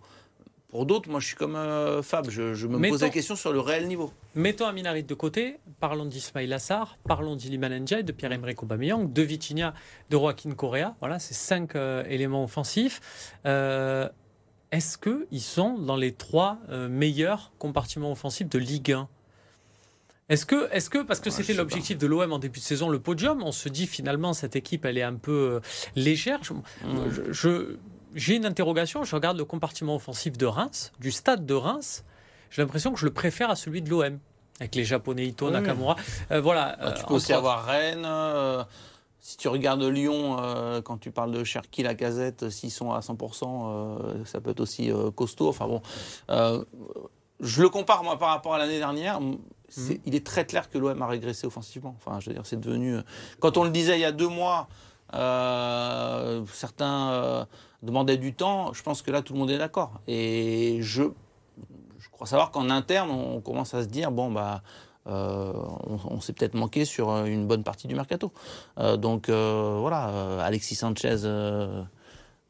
Pour 0.75 0.87
d'autres, 0.87 1.09
moi 1.09 1.21
je 1.21 1.27
suis 1.29 1.37
comme 1.37 1.55
euh, 1.55 2.03
Fab, 2.03 2.29
je, 2.29 2.67
me 2.67 2.89
pose 2.89 3.01
la 3.01 3.09
question 3.09 3.37
sur 3.37 3.53
le 3.53 3.61
réel 3.61 3.87
niveau. 3.87 4.13
Mettons 4.35 4.67
Aminarit 4.67 5.05
de 5.05 5.15
côté, 5.15 5.59
parlons 5.79 6.05
d'Ismail 6.05 6.53
Assar, 6.53 6.99
parlons 7.07 7.37
d'Iliman 7.37 7.79
Ndiaye, 7.79 8.03
de 8.03 8.11
Pierre-Emerick 8.11 8.61
Aubameyang, 8.61 9.13
de 9.13 9.23
Vitinha, 9.23 9.73
de 10.11 10.17
Joaquin 10.17 10.51
Correa. 10.51 10.97
Voilà, 10.99 11.21
c'est 11.21 11.35
cinq 11.35 11.77
euh, 11.77 12.03
éléments 12.09 12.43
offensifs. 12.43 13.01
Euh, 13.47 14.09
est-ce 14.73 14.99
qu'ils 14.99 15.41
sont 15.41 15.79
dans 15.79 15.95
les 15.95 16.11
trois 16.11 16.59
meilleurs 16.91 17.53
compartiments 17.61 18.11
offensifs 18.11 18.49
de 18.49 18.59
Ligue 18.59 18.91
1 18.91 19.09
est-ce 20.31 20.47
que, 20.47 20.69
est 20.73 20.89
que, 20.89 21.03
parce 21.03 21.21
que 21.21 21.31
c'était 21.31 21.53
l'objectif 21.53 21.99
de 21.99 22.07
l'OM 22.09 22.33
en 22.33 22.39
début 22.41 22.59
de 22.59 22.65
saison, 22.65 22.89
le 22.89 22.99
podium, 22.99 23.43
on 23.45 23.53
se 23.53 23.69
dit 23.69 23.87
finalement 23.87 24.33
cette 24.33 24.57
équipe 24.57 24.87
elle 24.87 24.99
est 24.99 25.03
un 25.03 25.15
peu 25.15 25.61
légère. 25.95 26.41
je 26.43 27.49
hmm 27.49 27.77
j'ai 28.15 28.37
une 28.37 28.47
interrogation. 28.47 29.05
Je 29.05 29.15
regarde 29.15 29.37
le 29.37 29.45
compartiment 29.45 29.97
offensif 29.97 30.39
de 30.39 30.47
Reims, 30.47 30.93
du 31.01 31.11
stade 31.11 31.45
de 31.45 31.55
Reims. 31.55 32.05
J'ai 32.51 32.63
l'impression 32.63 32.93
que 32.93 33.01
je 33.01 33.05
le 33.05 33.13
préfère 33.13 33.51
à 33.51 33.57
celui 33.57 33.83
de 33.83 33.91
l'OM, 33.91 34.19
avec 34.61 34.75
les 34.77 34.85
Japonais 34.85 35.27
Ito, 35.27 35.51
Nakamura. 35.51 35.97
Euh, 36.31 36.41
voilà. 36.41 36.77
Bah, 36.81 36.93
tu 36.93 37.03
euh, 37.03 37.07
peux 37.07 37.15
aussi 37.15 37.33
avoir 37.33 37.65
Rennes. 37.65 38.05
Euh, 38.07 38.63
si 39.19 39.37
tu 39.37 39.49
regardes 39.49 39.83
Lyon, 39.83 40.37
quand 40.85 40.99
tu 40.99 41.11
parles 41.11 41.33
de 41.33 41.45
Cherki, 41.45 41.83
la 41.83 41.95
casette, 41.95 42.51
s'ils 42.51 42.71
sont 42.71 42.93
à 42.93 43.01
100%, 43.01 44.27
ça 44.27 44.39
peut 44.43 44.51
être 44.51 44.61
aussi 44.61 44.93
costaud. 45.17 45.49
Enfin 45.49 45.67
bon, 45.67 45.81
je 47.41 47.63
le 47.63 47.71
compare 47.71 48.05
moi 48.05 48.19
par 48.19 48.29
rapport 48.29 48.53
à 48.53 48.59
l'année 48.59 48.77
dernière. 48.77 49.23
Mhm. 49.23 49.39
Il 50.05 50.15
est 50.15 50.27
très 50.27 50.45
clair 50.45 50.69
que 50.69 50.77
l'OM 50.77 51.01
a 51.01 51.07
régressé 51.07 51.47
offensivement. 51.47 51.97
Enfin, 51.99 52.21
je 52.21 52.29
veux 52.29 52.35
dire, 52.35 52.45
c'est 52.45 52.61
devenu. 52.61 52.99
Quand 53.41 53.57
on 53.57 53.65
le 53.65 53.71
disait 53.71 53.97
il 53.97 54.03
y 54.03 54.05
a 54.05 54.13
deux 54.13 54.29
mois, 54.29 54.69
certains 56.53 57.47
demandait 57.85 58.17
du 58.17 58.35
temps, 58.35 58.73
je 58.73 58.83
pense 58.83 59.03
que 59.03 59.11
là, 59.11 59.23
tout 59.23 59.33
le 59.33 59.39
monde 59.39 59.51
est 59.51 59.59
d'accord. 59.59 60.01
Et 60.09 60.79
je, 60.81 61.05
je 61.99 62.09
crois 62.11 62.27
savoir 62.27 62.51
qu'en 62.51 62.71
interne, 62.71 63.11
on 63.11 63.41
commence 63.41 63.75
à 63.75 63.83
se 63.83 63.89
dire, 63.89 64.11
bon, 64.11 64.31
bah, 64.31 64.63
euh, 65.07 65.53
on, 65.87 66.21
s'est 66.21 66.33
peut-être 66.33 66.55
manqué 66.55 66.87
sur 66.87 67.25
une 67.27 67.47
bonne 67.47 67.63
partie 67.63 67.87
du 67.87 67.95
mercato. 67.95 68.33
Euh, 68.79 68.97
donc 68.97 69.29
euh, 69.29 69.77
voilà, 69.81 70.41
Alexis 70.43 70.77
Sanchez, 70.77 71.17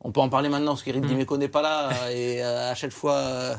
on 0.06 0.12
peut 0.12 0.20
en 0.20 0.28
parler 0.28 0.50
maintenant 0.50 0.72
parce 0.72 0.82
qu'Eric 0.82 1.02
mmh. 1.02 1.08
Dimeco 1.08 1.38
n'est 1.38 1.48
pas 1.48 1.62
là 1.62 2.12
et 2.12 2.42
à 2.42 2.74
chaque 2.74 2.92
fois 2.92 3.56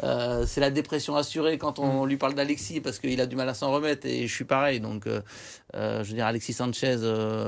c'est 0.00 0.60
la 0.60 0.70
dépression 0.70 1.16
assurée 1.16 1.56
quand 1.56 1.78
on 1.78 2.04
mm. 2.04 2.08
lui 2.08 2.16
parle 2.18 2.34
d'Alexis 2.34 2.82
parce 2.82 2.98
qu'il 2.98 3.18
a 3.18 3.24
du 3.24 3.34
mal 3.34 3.48
à 3.48 3.54
s'en 3.54 3.72
remettre 3.72 4.06
et 4.06 4.26
je 4.26 4.34
suis 4.34 4.44
pareil. 4.44 4.78
Donc 4.78 5.08
je 5.74 6.02
veux 6.02 6.14
dire, 6.14 6.26
Alexis 6.26 6.52
Sanchez 6.52 6.98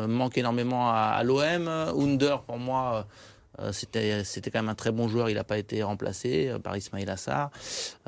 manque 0.09 0.39
énormément 0.39 0.89
à, 0.91 1.15
à 1.17 1.23
l'OM. 1.23 1.69
Under 1.69 2.41
pour 2.41 2.59
moi 2.59 2.95
euh, 2.95 3.03
c'était, 3.73 4.25
c'était 4.25 4.51
quand 4.51 4.61
même 4.61 4.69
un 4.69 4.75
très 4.75 4.93
bon 4.93 5.09
joueur, 5.09 5.29
il 5.31 5.35
n'a 5.35 5.45
pas 5.45 5.59
été 5.59 5.83
remplacé 5.83 6.49
euh, 6.49 6.59
par 6.59 6.77
Ismail 6.77 7.09
Assar. 7.09 7.51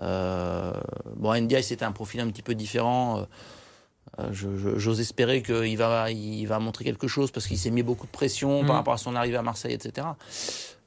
Euh, 0.02 0.72
bon, 1.16 1.34
NDI, 1.34 1.62
c'était 1.62 1.84
un 1.84 1.92
profil 1.92 2.20
un 2.20 2.28
petit 2.28 2.42
peu 2.42 2.54
différent. 2.54 3.26
j'ose 4.30 5.00
espérer 5.00 5.42
qu'il 5.42 5.76
va, 5.76 6.10
il 6.10 6.46
va 6.46 6.58
montrer 6.58 6.84
quelque 6.84 7.08
chose 7.08 7.30
parce 7.30 7.46
qu'il 7.46 7.58
s'est 7.58 7.70
mis 7.70 7.82
beaucoup 7.82 8.06
de 8.06 8.12
pression 8.12 8.60
par 8.60 8.74
mm. 8.74 8.76
rapport 8.76 8.94
à 8.94 8.98
son 8.98 9.16
arrivée 9.16 9.36
à 9.36 9.42
Marseille, 9.42 9.74
etc. 9.74 10.06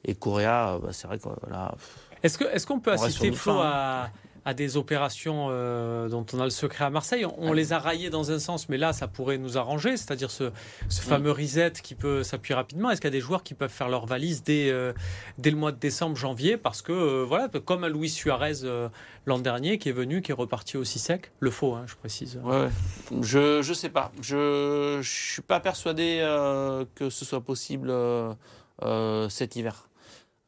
Et 0.04 0.14
Correa, 0.14 0.78
bah, 0.82 0.90
c'est 0.92 1.06
vrai 1.06 1.18
que 1.18 1.28
là. 1.50 1.74
Est-ce, 2.22 2.38
que, 2.38 2.44
est-ce 2.44 2.66
qu'on 2.66 2.80
peut 2.80 2.92
assister 2.92 3.32
Flo 3.32 3.60
à, 3.60 4.10
à 4.44 4.54
des 4.54 4.76
opérations 4.76 5.48
euh, 5.50 6.08
dont 6.08 6.26
on 6.32 6.40
a 6.40 6.44
le 6.44 6.50
secret 6.50 6.84
à 6.84 6.90
Marseille. 6.90 7.24
On, 7.38 7.52
les 7.52 7.72
a 7.72 7.78
raillées 7.78 8.10
dans 8.10 8.30
un 8.30 8.38
sens, 8.38 8.68
mais 8.68 8.76
là, 8.76 8.92
ça 8.92 9.08
pourrait 9.08 9.38
nous 9.38 9.56
arranger, 9.56 9.96
c'est-à-dire 9.96 10.30
ce, 10.30 10.50
ce, 10.88 11.00
mm. 11.00 11.04
fameux 11.04 11.30
reset 11.30 11.72
qui 11.82 11.94
peut 11.94 12.22
s'appuyer 12.22 12.54
rapidement. 12.54 12.90
Est-ce 12.90 13.00
qu'il 13.00 13.08
y 13.08 13.12
a 13.14 13.18
des 13.18 13.20
joueurs 13.20 13.42
qui 13.42 13.54
peuvent 13.54 13.70
faire 13.70 13.88
leur 13.88 14.06
valise 14.06 14.42
dès, 14.42 14.70
euh, 14.70 14.92
dès 15.38 15.50
le 15.50 15.56
mois 15.56 15.72
de 15.72 15.78
décembre, 15.78 16.16
janvier? 16.16 16.56
Parce 16.56 16.82
que, 16.82 16.92
euh, 16.92 17.24
voilà, 17.26 17.48
comme 17.48 17.84
à 17.84 17.88
Luis 17.88 18.10
Suarez 18.10 18.52
l'an 19.26 19.38
dernier, 19.38 19.78
qui 19.78 19.88
est 19.88 19.92
venu, 19.92 20.20
qui 20.20 20.32
est 20.32 20.34
reparti 20.34 20.76
aussi 20.76 20.98
sec. 20.98 21.32
Le 21.40 21.50
faux, 21.50 21.74
hein, 21.74 21.84
je 21.86 21.94
précise. 21.94 22.38
Ouais, 22.44 22.68
je 23.22 23.66
ne 23.66 23.74
sais 23.74 23.88
pas. 23.88 24.12
Je 24.20 24.98
ne 24.98 25.02
suis 25.02 25.42
pas 25.42 25.60
persuadé 25.60 26.18
que 26.94 27.08
ce 27.08 27.24
soit 27.24 27.40
possible 27.40 27.92
cet 29.30 29.56
hiver. 29.56 29.88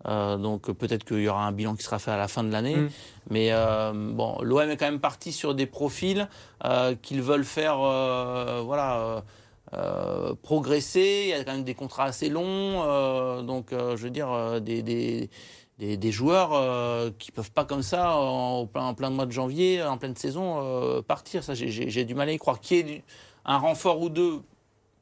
Euh, 0.07 0.37
donc 0.37 0.71
peut-être 0.73 1.05
qu'il 1.05 1.21
y 1.21 1.29
aura 1.29 1.47
un 1.47 1.53
bilan 1.53 1.75
qui 1.75 1.83
sera 1.83 1.99
fait 1.99 2.11
à 2.11 2.17
la 2.17 2.29
fin 2.29 2.45
de 2.45 2.53
l'année. 2.53 2.77
Mm. 2.77 2.91
Mais 3.31 3.49
euh, 3.51 3.93
bon, 3.95 4.39
l'OM 4.43 4.69
est 4.71 4.77
quand 4.77 4.87
même 4.87 5.01
parti 5.01 5.33
sur 5.33 5.55
des 5.55 5.67
profils 5.67 6.29
euh, 6.65 6.95
qu'ils 6.95 7.23
veulent 7.23 7.45
faire, 7.45 7.79
voilà, 8.65 9.25
progresser. 10.43 11.25
Il 11.25 11.31
y 11.31 11.33
a 11.33 11.45
quand 11.45 11.53
même 11.53 11.65
des 11.65 11.75
contrats 11.75 12.05
assez 12.05 12.29
longs. 12.29 13.43
donc, 13.43 13.69
je 13.73 13.97
veux 13.97 14.11
dire, 14.11 14.61
des, 14.61 14.83
des, 14.83 15.29
des, 15.79 16.13
joueurs 16.13 17.13
qui 17.19 17.33
peuvent 17.33 17.51
pas 17.51 17.65
comme 17.65 17.83
ça, 17.83 18.17
en, 18.17 18.67
plein, 18.67 18.85
en, 18.85 18.95
plein, 18.95 19.11
mois 19.11 19.27
de 19.27 19.33
janvier, 19.33 19.83
en 19.83 19.99
pleine 19.99 20.17
saison, 20.17 21.03
partir. 21.03 21.43
Ça, 21.43 21.55
j'ai 21.55 22.05
du 22.05 22.15
mal 22.15 22.29
à 22.29 22.33
y 22.33 22.39
croire. 22.39 22.61
Qu'il 22.61 22.89
y 22.89 22.93
ait 22.93 23.05
un 23.45 23.59
renfort 23.59 24.01
ou 24.01 24.09
deux 24.09 24.41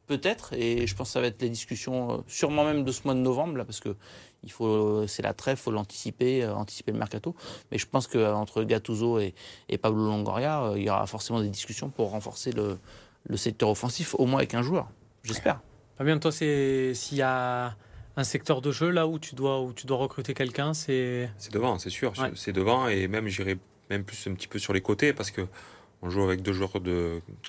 peut-être, 0.06 0.52
et 0.54 0.87
je 0.87 0.94
pense 0.94 1.08
que 1.08 1.12
ça 1.12 1.20
va 1.20 1.28
être 1.28 1.40
les 1.40 1.49
discussions, 1.49 2.25
sûrement 2.26 2.64
même 2.64 2.84
de 2.84 2.92
ce 2.92 3.02
mois 3.04 3.14
de 3.14 3.20
novembre, 3.20 3.56
là, 3.56 3.64
parce 3.64 3.80
que 3.80 3.96
il 4.44 4.52
faut, 4.52 5.06
c'est 5.06 5.23
la 5.23 5.32
trêve, 5.32 5.56
faut 5.56 5.70
l'anticiper, 5.70 6.44
euh, 6.44 6.54
anticiper 6.54 6.92
le 6.92 6.99
mercato. 6.99 7.34
Mais 7.73 7.78
je 7.78 7.87
pense 7.87 8.06
qu'entre 8.06 8.62
Gattuso 8.62 9.18
et, 9.18 9.34
et, 9.68 9.78
Pablo 9.78 10.06
Longoria, 10.06 10.64
euh, 10.64 10.75
il 10.76 10.84
y 10.84 10.90
aura 10.90 11.06
forcément 11.06 11.40
des 11.40 11.49
discussions 11.49 11.88
pour 11.88 12.11
renforcer 12.11 12.52
le, 12.52 12.78
le 13.26 13.37
secteur 13.37 13.70
offensif, 13.70 14.14
au 14.18 14.26
moins 14.26 14.40
avec 14.40 14.54
un 14.54 14.62
joueur. 14.62 14.88
J'espère. 15.23 15.61
Fabien, 15.96 16.18
toi, 16.18 16.32
c'est 16.32 16.92
s'il 16.94 17.18
y 17.18 17.23
a 17.23 17.75
un 18.16 18.25
secteur 18.25 18.61
de 18.61 18.70
jeu 18.70 18.90
là 18.90 19.06
où 19.06 19.18
tu 19.18 19.34
dois 19.34 19.61
où 19.61 19.73
tu 19.73 19.87
dois 19.87 19.96
recruter 19.96 20.34
quelqu'un, 20.34 20.75
c'est 20.75 21.30
c'est 21.38 21.52
devant, 21.52 21.78
c'est 21.78 21.90
sûr, 21.90 22.12
c'est 22.37 22.52
devant 22.52 22.88
et 22.88 23.08
même 23.08 23.26
j'irai 23.28 23.58
même 23.90 24.04
plus 24.04 24.26
un 24.26 24.34
petit 24.34 24.49
peu 24.49 24.58
sur 24.58 24.73
les 24.73 24.80
côtés 24.80 25.12
parce 25.12 25.30
que 25.30 25.46
on 26.04 26.11
joue 26.11 26.23
avec 26.23 26.42
deux 26.42 26.52
joueurs 26.52 26.73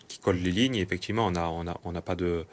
qui 0.07 0.19
collent 0.19 0.37
les 0.37 0.51
lignes 0.51 0.75
et 0.75 0.81
effectivement 0.81 1.27
on 1.27 1.91
n'a 1.91 2.01
pas 2.01 2.15
de 2.15 2.45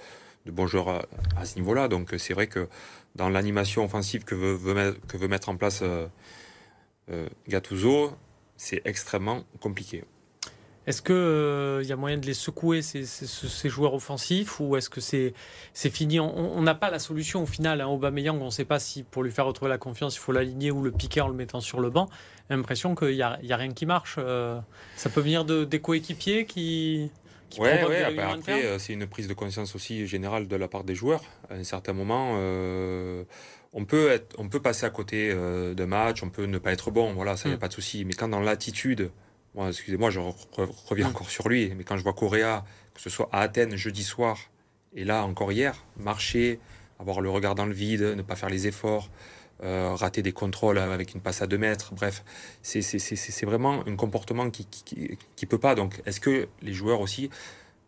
de 0.46 0.50
bons 0.50 0.66
joueurs 0.66 1.06
à, 1.36 1.44
ce 1.44 1.56
niveau-là. 1.56 1.88
Donc 1.88 2.14
c'est 2.18 2.34
vrai 2.34 2.46
que 2.46 2.68
dans 3.14 3.28
l'animation 3.28 3.84
offensive 3.84 4.24
que 4.24 4.34
veut, 4.34 5.28
mettre 5.28 5.48
en 5.48 5.56
place 5.56 5.80
euh, 5.82 6.06
euh, 7.10 7.28
c'est 8.56 8.82
extrêmement 8.84 9.44
compliqué. 9.60 10.04
Est-ce 10.86 11.00
qu'il 11.02 11.14
euh, 11.14 11.82
y 11.84 11.92
a 11.92 11.96
moyen 11.96 12.18
de 12.18 12.26
les 12.26 12.34
secouer, 12.34 12.82
ces, 12.82 13.04
ces, 13.04 13.68
joueurs 13.68 13.94
offensifs, 13.94 14.58
ou 14.60 14.76
est-ce 14.76 14.90
que 14.90 15.00
c'est 15.00 15.34
fini? 15.90 16.18
On 16.18 16.60
n'a 16.62 16.74
pas 16.74 16.90
la 16.90 16.98
solution 16.98 17.42
au 17.42 17.46
final. 17.46 17.80
Hein, 17.80 17.86
Aubameyang, 17.86 18.40
on 18.40 18.46
ne 18.46 18.50
sait 18.50 18.64
pas 18.64 18.78
si 18.78 19.02
pour 19.02 19.22
lui 19.22 19.30
faire 19.30 19.46
retrouver 19.46 19.68
la 19.68 19.78
confiance, 19.78 20.16
il 20.16 20.20
faut 20.20 20.32
l'aligner 20.32 20.70
ou 20.70 20.82
le 20.82 20.90
piquer 20.90 21.20
en 21.20 21.28
le 21.28 21.34
mettant 21.34 21.60
sur 21.60 21.80
le 21.80 21.90
banc. 21.90 22.08
L'impression 22.50 22.94
qu'il 22.94 23.14
n'y 23.14 23.22
a, 23.22 23.38
a, 23.48 23.56
rien 23.56 23.72
qui 23.72 23.86
marche. 23.86 24.16
ça 24.96 25.10
peut 25.10 25.20
venir 25.20 25.44
de, 25.44 25.64
des 25.64 25.80
coéquipiers 25.80 26.46
qui 26.46 27.10
oui, 27.58 27.68
ouais, 27.68 28.02
après, 28.18 28.64
euh, 28.64 28.78
c'est 28.78 28.92
une 28.92 29.06
prise 29.06 29.28
de 29.28 29.34
conscience 29.34 29.74
aussi 29.74 30.06
générale 30.06 30.48
de 30.48 30.56
la 30.56 30.68
part 30.68 30.84
des 30.84 30.94
joueurs. 30.94 31.22
À 31.50 31.54
un 31.54 31.64
certain 31.64 31.92
moment, 31.92 32.34
euh, 32.36 33.24
on, 33.72 33.84
peut 33.84 34.10
être, 34.10 34.34
on 34.38 34.48
peut 34.48 34.60
passer 34.60 34.86
à 34.86 34.90
côté 34.90 35.30
euh, 35.30 35.74
d'un 35.74 35.86
match, 35.86 36.22
on 36.22 36.30
peut 36.30 36.44
ne 36.44 36.58
pas 36.58 36.72
être 36.72 36.90
bon, 36.90 37.12
voilà, 37.12 37.36
ça, 37.36 37.48
n'y 37.48 37.54
a 37.54 37.56
mm. 37.56 37.60
pas 37.60 37.68
de 37.68 37.72
souci. 37.72 38.04
Mais 38.04 38.14
quand 38.14 38.28
dans 38.28 38.40
l'attitude, 38.40 39.10
excusez-moi, 39.68 40.10
je 40.10 40.20
reviens 40.88 41.06
mm. 41.06 41.10
encore 41.10 41.30
sur 41.30 41.48
lui, 41.48 41.72
mais 41.76 41.84
quand 41.84 41.96
je 41.96 42.02
vois 42.02 42.12
Coréa, 42.12 42.64
que 42.94 43.00
ce 43.00 43.10
soit 43.10 43.28
à 43.32 43.40
Athènes 43.40 43.76
jeudi 43.76 44.04
soir, 44.04 44.38
et 44.94 45.04
là 45.04 45.24
encore 45.24 45.52
hier, 45.52 45.84
marcher, 45.96 46.58
avoir 46.98 47.20
le 47.20 47.30
regard 47.30 47.54
dans 47.54 47.66
le 47.66 47.72
vide, 47.72 48.02
ne 48.02 48.22
pas 48.22 48.36
faire 48.36 48.50
les 48.50 48.66
efforts, 48.66 49.10
euh, 49.62 49.94
rater 49.94 50.22
des 50.22 50.32
contrôles 50.32 50.78
avec 50.78 51.14
une 51.14 51.20
passe 51.20 51.40
à 51.42 51.46
deux 51.46 51.58
mètres. 51.58 51.94
Bref, 51.94 52.24
c'est 52.62 53.44
vraiment 53.44 53.86
un 53.86 53.96
comportement 53.96 54.50
qui 54.50 54.66
qui, 54.66 55.46
peut 55.46 55.58
pas. 55.58 55.74
Donc, 55.74 56.02
est-ce 56.06 56.20
que 56.20 56.48
les 56.62 56.72
joueurs 56.72 57.00
aussi 57.00 57.30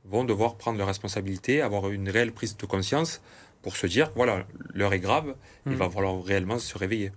vont 0.04 0.24
devoir 0.24 0.56
prendre 0.56 0.78
leurs 0.78 0.86
responsabilités, 0.86 1.62
avoir 1.62 1.90
une 1.90 2.08
réelle 2.08 2.32
prise 2.32 2.56
de 2.56 2.66
conscience 2.66 3.20
pour 3.62 3.76
se 3.76 3.86
dire, 3.86 4.10
voilà, 4.14 4.46
l'heure 4.74 4.92
est 4.92 5.00
grave, 5.00 5.34
il 5.66 5.72
hmm. 5.72 5.76
va 5.76 5.90
falloir 5.90 6.22
réellement 6.22 6.58
se 6.58 6.76
réveiller? 6.76 7.10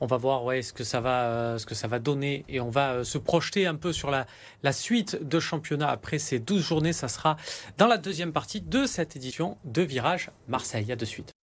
On 0.00 0.06
va 0.06 0.16
voir 0.16 0.44
ouais, 0.44 0.62
ce, 0.62 0.72
que 0.72 0.84
ça 0.84 1.00
va, 1.00 1.24
euh, 1.24 1.58
ce 1.58 1.66
que 1.66 1.74
ça 1.74 1.88
va 1.88 1.98
donner 1.98 2.44
et 2.48 2.60
on 2.60 2.70
va 2.70 2.92
euh, 2.92 3.04
se 3.04 3.18
projeter 3.18 3.66
un 3.66 3.76
peu 3.76 3.92
sur 3.92 4.10
la, 4.10 4.26
la 4.62 4.72
suite 4.72 5.22
de 5.22 5.40
championnat 5.40 5.88
après 5.88 6.18
ces 6.18 6.38
12 6.38 6.62
journées. 6.62 6.92
Ça 6.92 7.08
sera 7.08 7.36
dans 7.78 7.86
la 7.86 7.98
deuxième 7.98 8.32
partie 8.32 8.60
de 8.60 8.86
cette 8.86 9.16
édition 9.16 9.58
de 9.64 9.82
Virage 9.82 10.30
Marseille. 10.48 10.90
À 10.90 10.96
de 10.96 11.04
suite. 11.04 11.39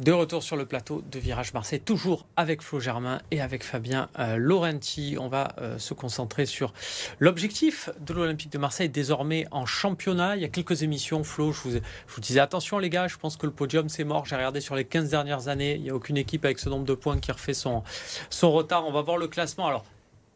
De 0.00 0.12
retour 0.12 0.42
sur 0.42 0.56
le 0.56 0.64
plateau 0.64 1.04
de 1.12 1.18
Virage 1.18 1.52
Marseille, 1.52 1.78
toujours 1.78 2.24
avec 2.34 2.62
Flo 2.62 2.80
Germain 2.80 3.20
et 3.30 3.42
avec 3.42 3.62
Fabien 3.62 4.08
euh, 4.18 4.38
Laurenti. 4.38 5.18
On 5.20 5.28
va 5.28 5.48
euh, 5.58 5.76
se 5.78 5.92
concentrer 5.92 6.46
sur 6.46 6.72
l'objectif 7.18 7.90
de 8.00 8.14
l'Olympique 8.14 8.50
de 8.50 8.56
Marseille 8.56 8.88
désormais 8.88 9.46
en 9.50 9.66
championnat. 9.66 10.36
Il 10.36 10.42
y 10.42 10.46
a 10.46 10.48
quelques 10.48 10.84
émissions, 10.84 11.22
Flo, 11.22 11.52
je 11.52 11.60
vous, 11.60 11.78
vous 12.08 12.20
disais 12.22 12.40
attention 12.40 12.78
les 12.78 12.88
gars, 12.88 13.08
je 13.08 13.18
pense 13.18 13.36
que 13.36 13.44
le 13.44 13.52
podium 13.52 13.90
c'est 13.90 14.04
mort. 14.04 14.24
J'ai 14.24 14.36
regardé 14.36 14.62
sur 14.62 14.74
les 14.74 14.86
15 14.86 15.10
dernières 15.10 15.48
années, 15.48 15.74
il 15.74 15.82
n'y 15.82 15.90
a 15.90 15.94
aucune 15.94 16.16
équipe 16.16 16.46
avec 16.46 16.60
ce 16.60 16.70
nombre 16.70 16.86
de 16.86 16.94
points 16.94 17.18
qui 17.18 17.30
refait 17.30 17.52
son, 17.52 17.82
son 18.30 18.52
retard. 18.52 18.86
On 18.86 18.92
va 18.92 19.02
voir 19.02 19.18
le 19.18 19.28
classement. 19.28 19.66
Alors, 19.66 19.84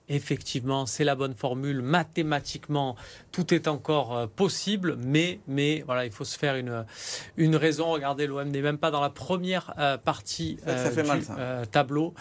effectivement, 0.09 0.87
c'est 0.87 1.05
la 1.05 1.15
bonne 1.15 1.35
formule. 1.35 1.83
Mathématiquement, 1.83 2.97
tout 3.33 3.55
est 3.55 3.69
encore 3.69 4.17
euh, 4.17 4.27
possible, 4.27 4.97
mais, 4.99 5.41
mais 5.47 5.83
voilà, 5.87 6.05
il 6.05 6.13
faut 6.13 6.25
se 6.25 6.39
faire 6.39 6.57
une, 6.57 6.85
une 7.37 7.57
raison. 7.57 7.91
Regardez, 7.91 8.27
l'OM 8.27 8.49
n'est 8.49 8.63
même 8.63 8.79
pas 8.79 8.91
dans 8.91 9.01
la 9.01 9.11
première 9.11 9.73
euh, 9.79 9.97
partie 9.97 10.59
euh, 10.67 10.91
du 10.91 11.69
tableau. 11.71 12.15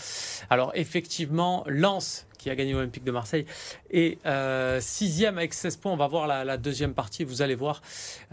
Alors, 0.49 0.71
effectivement, 0.75 1.63
Lens 1.67 2.25
qui 2.43 2.49
a 2.49 2.55
gagné 2.55 2.73
l'Olympique 2.73 3.05
de 3.05 3.11
Marseille, 3.11 3.45
et 3.89 4.17
euh, 4.25 4.81
sixième 4.81 5.37
avec 5.37 5.53
16 5.53 5.77
points. 5.77 5.93
On 5.93 5.97
va 5.97 6.07
voir 6.07 6.27
la, 6.27 6.57
deuxième 6.57 6.93
partie. 6.93 7.23
Vous 7.23 7.41
allez 7.41 7.55
voir 7.55 7.81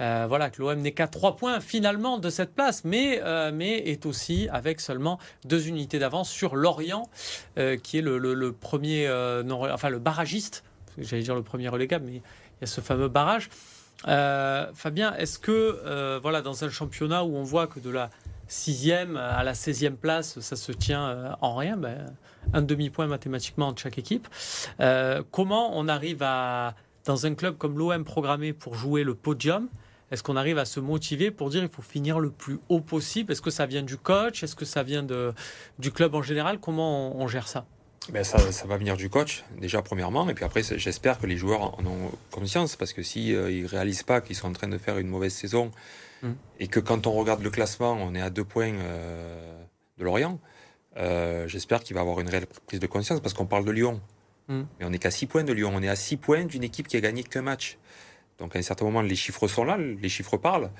euh, 0.00 0.26
voilà, 0.28 0.50
que 0.50 0.60
l'OM 0.60 0.80
n'est 0.80 0.90
qu'à 0.90 1.06
3 1.06 1.36
points 1.36 1.60
finalement 1.60 2.18
de 2.18 2.28
cette 2.28 2.52
place, 2.52 2.82
mais, 2.84 3.20
euh, 3.22 3.52
mais 3.54 3.78
est 3.78 4.06
aussi 4.06 4.48
avec 4.50 4.80
seulement 4.80 5.20
deux 5.44 5.68
unités 5.68 6.00
d'avance 6.00 6.28
sur 6.28 6.56
Lorient, 6.56 7.08
qui 7.84 7.98
est 7.98 8.02
le, 8.02 8.52
premier, 8.52 9.06
non, 9.44 9.72
enfin 9.72 9.90
le 9.90 10.00
barragiste. 10.00 10.64
J'allais 10.98 11.22
dire 11.22 11.36
le 11.36 11.44
premier 11.44 11.68
relégable, 11.68 12.06
mais 12.06 12.14
il 12.14 12.60
y 12.62 12.64
a 12.64 12.66
ce 12.66 12.80
fameux 12.80 13.08
barrage. 13.08 13.48
Fabien, 14.02 15.14
est-ce 15.18 15.38
que 15.38 16.18
voilà, 16.20 16.42
dans 16.42 16.64
un 16.64 16.68
championnat 16.68 17.22
où 17.22 17.36
on 17.36 17.44
voit 17.44 17.68
que 17.68 17.78
de 17.78 17.90
la 17.90 18.10
sixième 18.50 19.16
à 19.16 19.42
la 19.44 19.54
16e 19.54 19.96
place, 19.96 20.40
ça 20.40 20.56
se 20.56 20.72
tient 20.72 21.36
en 21.40 21.56
rien, 21.56 21.76
ben, 21.76 22.06
un 22.52 22.62
demi-point 22.62 23.06
mathématiquement 23.06 23.72
de 23.72 23.78
chaque 23.78 23.98
équipe. 23.98 24.28
Euh, 24.80 25.22
comment 25.30 25.70
on 25.78 25.88
arrive 25.88 26.22
à, 26.22 26.74
dans 27.04 27.26
un 27.26 27.34
club 27.34 27.56
comme 27.56 27.78
l'OM 27.78 28.04
programmé 28.04 28.52
pour 28.52 28.74
jouer 28.74 29.04
le 29.04 29.14
podium, 29.14 29.68
est-ce 30.10 30.22
qu'on 30.22 30.36
arrive 30.36 30.58
à 30.58 30.64
se 30.64 30.80
motiver 30.80 31.30
pour 31.30 31.50
dire 31.50 31.62
il 31.62 31.68
faut 31.68 31.82
finir 31.82 32.18
le 32.18 32.30
plus 32.30 32.58
haut 32.68 32.80
possible? 32.80 33.30
Est-ce 33.32 33.42
que 33.42 33.50
ça 33.50 33.66
vient 33.66 33.82
du 33.82 33.96
coach? 33.96 34.42
Est-ce 34.42 34.56
que 34.56 34.64
ça 34.64 34.82
vient 34.82 35.06
du 35.78 35.92
club 35.92 36.14
en 36.14 36.22
général? 36.22 36.58
Comment 36.58 37.16
on, 37.16 37.28
gère 37.28 37.46
ça? 37.46 37.64
Ben 38.08 38.24
ça, 38.24 38.38
va 38.66 38.76
venir 38.76 38.96
du 38.96 39.08
coach, 39.08 39.44
déjà 39.60 39.82
premièrement, 39.82 40.28
et 40.28 40.34
puis 40.34 40.44
après 40.44 40.62
j'espère 40.62 41.20
que 41.20 41.26
les 41.26 41.36
joueurs 41.36 41.78
en 41.78 41.86
ont 41.86 42.10
conscience, 42.32 42.74
parce 42.74 42.92
que 42.92 43.02
si 43.02 43.34
euh, 43.34 43.52
ils 43.52 43.66
réalisent 43.66 44.02
pas 44.02 44.20
qu'ils 44.20 44.34
sont 44.34 44.48
en 44.48 44.52
train 44.52 44.68
de 44.68 44.78
faire 44.78 44.98
une 44.98 45.06
mauvaise 45.06 45.34
saison, 45.34 45.70
et 46.58 46.68
que 46.68 46.80
quand 46.80 47.06
on 47.06 47.12
regarde 47.12 47.42
le 47.42 47.50
classement, 47.50 47.92
on 47.92 48.14
est 48.14 48.20
à 48.20 48.30
deux 48.30 48.44
points 48.44 48.72
euh, 48.74 49.64
de 49.98 50.04
Lorient, 50.04 50.38
euh, 50.96 51.46
j'espère 51.48 51.82
qu'il 51.82 51.94
va 51.94 52.00
avoir 52.00 52.20
une 52.20 52.28
réelle 52.28 52.46
prise 52.66 52.80
de 52.80 52.86
conscience 52.86 53.20
parce 53.20 53.34
qu'on 53.34 53.46
parle 53.46 53.64
de 53.64 53.70
Lyon. 53.70 54.00
Mais 54.48 54.84
on 54.84 54.90
n'est 54.90 54.98
qu'à 54.98 55.12
6 55.12 55.26
points 55.26 55.44
de 55.44 55.52
Lyon. 55.52 55.70
On 55.72 55.80
est 55.80 55.88
à 55.88 55.94
6 55.94 56.16
points 56.16 56.44
d'une 56.44 56.64
équipe 56.64 56.88
qui 56.88 56.96
a 56.96 57.00
gagné 57.00 57.22
qu'un 57.22 57.42
match. 57.42 57.78
Donc 58.38 58.56
à 58.56 58.58
un 58.58 58.62
certain 58.62 58.84
moment, 58.84 59.00
les 59.00 59.14
chiffres 59.14 59.46
sont 59.46 59.62
là, 59.62 59.78
les 59.78 60.08
chiffres 60.08 60.36
parlent. 60.38 60.72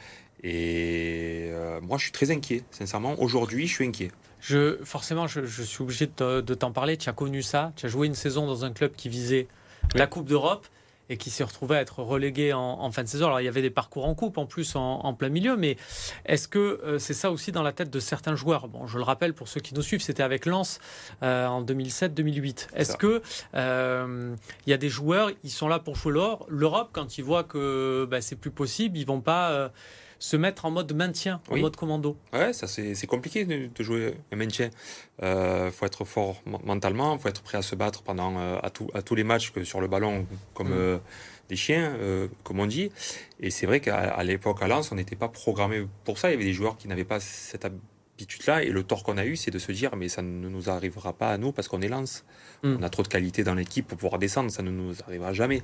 Et 0.42 1.50
euh, 1.52 1.80
moi, 1.80 1.96
je 1.96 2.02
suis 2.02 2.12
très 2.12 2.32
inquiet. 2.32 2.64
Sincèrement, 2.72 3.14
aujourd'hui, 3.20 3.68
je 3.68 3.74
suis 3.74 3.86
inquiet. 3.86 4.10
Je, 4.40 4.78
forcément, 4.82 5.28
je, 5.28 5.44
suis 5.44 5.82
obligé 5.82 6.08
de 6.08 6.54
t'en 6.54 6.72
parler. 6.72 6.96
Tu 6.96 7.08
as 7.08 7.12
connu 7.12 7.42
ça. 7.42 7.72
Tu 7.76 7.86
as 7.86 7.88
joué 7.88 8.08
une 8.08 8.16
saison 8.16 8.44
dans 8.44 8.64
un 8.64 8.72
club 8.72 8.90
qui 8.96 9.08
visait 9.08 9.46
la 9.94 10.08
Coupe 10.08 10.26
d'Europe 10.26 10.66
et 11.10 11.16
qui 11.16 11.28
s'est 11.28 11.44
retrouvé 11.44 11.76
à 11.76 11.80
être 11.80 12.02
relégué 12.02 12.52
en, 12.54 12.90
fin 12.92 13.02
de 13.02 13.08
saison. 13.08 13.26
Alors 13.26 13.40
il 13.40 13.44
y 13.44 13.48
avait 13.48 13.62
des 13.62 13.70
parcours 13.70 14.06
en 14.06 14.14
coupe 14.14 14.38
en 14.38 14.46
plus 14.46 14.76
en, 14.76 15.12
plein 15.12 15.28
milieu, 15.28 15.56
mais 15.56 15.76
est-ce 16.24 16.48
que 16.48 16.58
euh, 16.58 16.98
c'est 16.98 17.14
ça 17.14 17.32
aussi 17.32 17.52
dans 17.52 17.64
la 17.64 17.72
tête 17.72 17.90
de 17.90 18.00
certains 18.00 18.36
joueurs? 18.36 18.68
Bon, 18.68 18.86
je 18.86 18.96
le 18.96 19.02
rappelle 19.02 19.34
pour 19.34 19.48
ceux 19.48 19.60
qui 19.60 19.74
nous 19.74 19.82
suivent, 19.82 20.02
c'était 20.02 20.22
avec 20.22 20.46
Lens 20.46 20.78
euh, 21.22 21.46
en 21.46 21.62
2007-2008. 21.64 22.68
Est-ce 22.74 22.96
que 22.96 23.22
euh, 23.54 24.34
il 24.66 24.70
y 24.70 24.72
a 24.72 24.78
des 24.78 24.88
joueurs, 24.88 25.30
ils 25.42 25.50
sont 25.50 25.68
là 25.68 25.80
pour 25.80 25.96
jouer 25.96 26.12
l'Europe 26.48 26.90
quand 26.92 27.18
ils 27.18 27.24
voient 27.24 27.44
que 27.44 28.06
bah, 28.08 28.20
c'est 28.20 28.36
plus 28.36 28.52
possible, 28.52 28.96
ils 28.96 29.06
vont 29.06 29.20
pas 29.20 29.72
se 30.20 30.36
mettre 30.36 30.66
en 30.66 30.70
mode 30.70 30.92
maintien, 30.92 31.40
en 31.48 31.56
mode 31.56 31.76
commando. 31.76 32.16
Ouais, 32.32 32.52
ça 32.52 32.68
c'est 32.68 33.06
compliqué 33.06 33.44
de, 33.46 33.82
jouer 33.82 34.14
un 34.30 34.36
maintien. 34.36 34.70
Il 35.18 35.24
euh, 35.24 35.70
faut 35.72 35.86
être 35.86 36.04
fort 36.04 36.42
mentalement, 36.64 37.16
il 37.16 37.20
faut 37.20 37.28
être 37.28 37.42
prêt 37.42 37.58
à 37.58 37.62
se 37.62 37.74
battre 37.74 38.02
pendant 38.02 38.38
euh, 38.38 38.58
à, 38.58 38.70
à, 38.94 39.02
tous 39.02 39.14
les 39.14 39.24
matchs 39.24 39.50
que 39.50 39.64
sur 39.64 39.80
le 39.80 39.88
ballon, 39.88 40.26
comme 40.52 40.68
mm. 40.68 40.76
euh, 40.76 40.98
des 41.48 41.56
chiens, 41.56 41.96
comme 42.44 42.60
on 42.60 42.66
dit. 42.66 42.92
Et 43.40 43.50
c'est 43.50 43.66
vrai 43.66 43.80
qu'à 43.80 44.22
l'époque 44.22 44.62
à 44.62 44.68
Lens, 44.68 44.92
on 44.92 44.94
n'était 44.94 45.16
pas 45.16 45.28
programmé 45.28 45.84
pour 46.04 46.18
ça. 46.18 46.28
Il 46.28 46.32
y 46.32 46.34
avait 46.34 46.44
des 46.44 46.52
joueurs 46.52 46.76
qui 46.76 46.86
n'avaient 46.86 47.02
pas 47.02 47.18
cette 47.18 47.64
habitude-là. 47.64 48.62
Et 48.62 48.68
le 48.68 48.84
tort 48.84 49.02
qu'on 49.02 49.18
a 49.18 49.24
eu, 49.24 49.34
c'est 49.34 49.50
de 49.50 49.58
se 49.58 49.72
dire, 49.72 49.96
mais 49.96 50.08
ça 50.08 50.22
ne 50.22 50.48
nous 50.48 50.70
arrivera 50.70 51.12
pas 51.12 51.32
à 51.32 51.38
nous 51.38 51.50
parce 51.50 51.66
qu'on 51.66 51.80
est 51.80 51.88
Lens. 51.88 52.24
Mm. 52.62 52.76
On 52.78 52.82
a 52.84 52.90
trop 52.90 53.02
de 53.02 53.08
qualité 53.08 53.42
dans 53.42 53.54
l'équipe 53.54 53.88
pour 53.88 53.98
pouvoir 53.98 54.20
descendre, 54.20 54.50
ça 54.52 54.62
ne 54.62 54.70
nous 54.70 54.94
arrivera 55.08 55.32
jamais. 55.32 55.62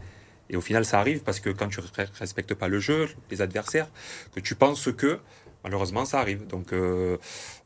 Et 0.50 0.56
au 0.56 0.60
final, 0.60 0.84
ça 0.84 1.00
arrive 1.00 1.22
parce 1.22 1.40
que 1.40 1.50
quand 1.50 1.68
tu 1.68 1.80
respectes 2.18 2.54
pas 2.54 2.68
le 2.68 2.78
jeu, 2.78 3.08
les 3.30 3.42
adversaires, 3.42 3.88
que 4.34 4.40
tu 4.40 4.54
penses 4.54 4.88
que, 4.96 5.18
malheureusement, 5.64 6.04
ça 6.04 6.20
arrive. 6.20 6.46
Donc, 6.46 6.72
euh, 6.72 7.16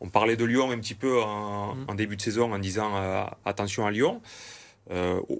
on 0.00 0.08
parlait 0.08 0.36
de 0.36 0.44
Lyon 0.44 0.70
un 0.70 0.78
petit 0.78 0.94
peu 0.94 1.20
en, 1.22 1.74
mm. 1.74 1.96
début 1.96 2.16
de 2.16 2.22
saison 2.22 2.52
en 2.52 2.58
disant 2.58 2.96
euh, 2.96 3.24
attention 3.44 3.86
à 3.86 3.90
Lyon. 3.90 4.20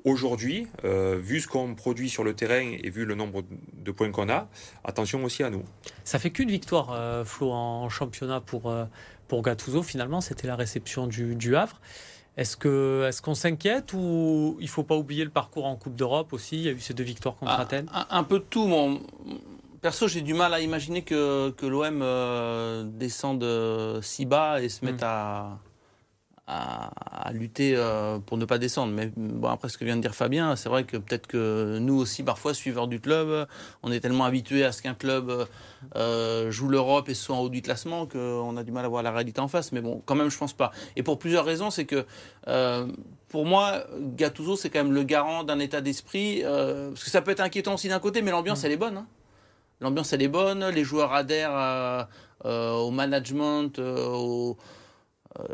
Aujourd'hui, 0.05 0.69
vu 0.85 1.41
ce 1.41 1.49
qu'on 1.49 1.75
produit 1.75 2.09
sur 2.09 2.23
le 2.23 2.35
terrain 2.35 2.73
et 2.81 2.89
vu 2.89 3.05
le 3.05 3.17
nombre 3.17 3.43
de 3.73 3.91
points 3.91 4.13
qu'on 4.13 4.29
a, 4.29 4.49
attention 4.85 5.25
aussi 5.25 5.43
à 5.43 5.51
nous. 5.51 5.65
Ça 6.05 6.21
fait 6.21 6.31
qu'une 6.31 6.51
victoire, 6.51 7.27
Flo, 7.27 7.51
en 7.51 7.89
championnat 7.89 8.41
pour, 8.41 8.73
pour 9.27 9.43
Gattuso. 9.43 9.83
Finalement, 9.83 10.21
c'était 10.21 10.47
la 10.47 10.55
réception 10.55 11.09
du, 11.09 11.35
du 11.35 11.57
Havre. 11.57 11.81
Est-ce 12.37 12.57
qu'on 12.57 13.07
est 13.07 13.21
qu'on 13.21 13.35
s'inquiète 13.35 13.93
ou 13.93 14.57
il 14.61 14.69
faut 14.69 14.85
pas 14.85 14.97
oublier 14.97 15.25
le 15.25 15.31
parcours 15.31 15.67
en 15.67 15.77
Coupe 15.77 15.95
d'Europe 15.95 16.33
aussi? 16.33 16.57
Il 16.57 16.63
y 16.63 16.69
a 16.69 16.73
eu 16.73 16.81
ces 16.81 16.95
deux 16.95 17.05
victoires 17.05 17.37
contre 17.37 17.53
ah, 17.53 17.61
Athènes. 17.61 17.91
Un, 18.11 18.23
peu 18.25 18.39
de 18.39 18.45
tout. 18.45 18.67
Mon... 18.67 19.01
Perso, 19.83 20.09
j'ai 20.09 20.21
du 20.21 20.35
mal 20.35 20.55
à 20.55 20.61
imaginer 20.61 21.03
que, 21.03 21.51
que 21.51 21.67
l'OM 21.67 22.01
euh, 22.03 22.85
descende 22.85 23.45
si 24.03 24.27
bas 24.27 24.63
et 24.63 24.69
se 24.69 24.85
mette 24.85 25.03
hmm. 25.03 25.07
à, 25.07 25.59
à, 26.51 27.31
lutter 27.33 27.75
euh, 27.77 28.19
pour 28.19 28.37
ne 28.37 28.45
pas 28.45 28.59
descendre. 28.59 28.93
Mais 28.93 29.11
bon, 29.17 29.49
après 29.49 29.69
ce 29.69 29.79
que 29.79 29.85
vient 29.85 29.97
de 29.97 30.03
dire 30.03 30.15
Fabien, 30.15 30.57
c'est 30.57 30.69
vrai 30.69 30.85
que 30.85 30.97
peut-être 30.97 31.27
que 31.27 31.79
nous 31.79 31.95
aussi, 31.95 32.23
parfois, 32.23 32.55
suiveurs 32.55 32.89
du 32.89 33.01
club, 33.01 33.47
on 33.83 33.93
est 33.93 34.01
tellement 34.01 34.25
habitués 34.25 34.65
à 34.65 34.73
ce 34.73 34.83
qu'un 34.83 34.95
club 34.95 35.47
euh, 35.97 36.51
joue 36.51 36.69
l'Europe 36.69 37.09
et 37.09 37.15
soit 37.15 37.37
en 37.37 37.41
haut 37.41 37.49
du 37.49 37.63
classement 37.63 38.07
qu'on 38.07 38.57
a 38.57 38.65
du 38.65 38.73
mal 38.73 38.85
à 38.85 38.89
voir 38.89 39.03
la 39.03 39.13
réalité 39.13 39.41
en 39.41 39.49
face. 39.49 39.73
Mais 39.73 39.81
bon, 39.81 40.03
quand 40.05 40.17
même, 40.17 40.31
je 40.31 40.39
pense 40.39 40.53
pas. 40.53 40.73
Et 40.97 41.03
pour 41.03 41.19
plusieurs 41.19 41.45
raisons, 41.45 41.71
c'est 41.71 41.85
que 41.85 42.05
euh, 42.49 42.87
pour 43.29 43.47
moi, 43.47 43.85
Gattuso, 44.01 44.57
c'est 44.57 44.71
quand 44.71 44.83
même 44.83 44.93
le 44.93 45.05
garant 45.05 45.45
d'un 45.45 45.61
état 45.61 45.81
d'esprit. 45.81 46.43
parce 46.43 47.05
que 47.05 47.11
ça 47.11 47.23
peut 47.23 47.31
être 47.31 47.41
inquiétant 47.41 47.75
aussi 47.75 47.89
d'un 47.89 48.01
côté, 48.01 48.23
mais 48.23 48.33
l'ambiance, 48.33 48.63
mmh. 48.63 48.67
elle 48.67 48.73
est 48.73 48.77
bonne. 48.77 48.97
Hein. 48.97 49.07
L'ambiance, 49.81 50.13
elle 50.13 50.23
est 50.23 50.29
bonne. 50.29 50.67
Les 50.69 50.85
joueurs 50.85 51.13
adhèrent 51.13 52.09
au 52.45 52.91
management, 52.91 53.79
au 53.79 54.57
euh, 55.39 55.45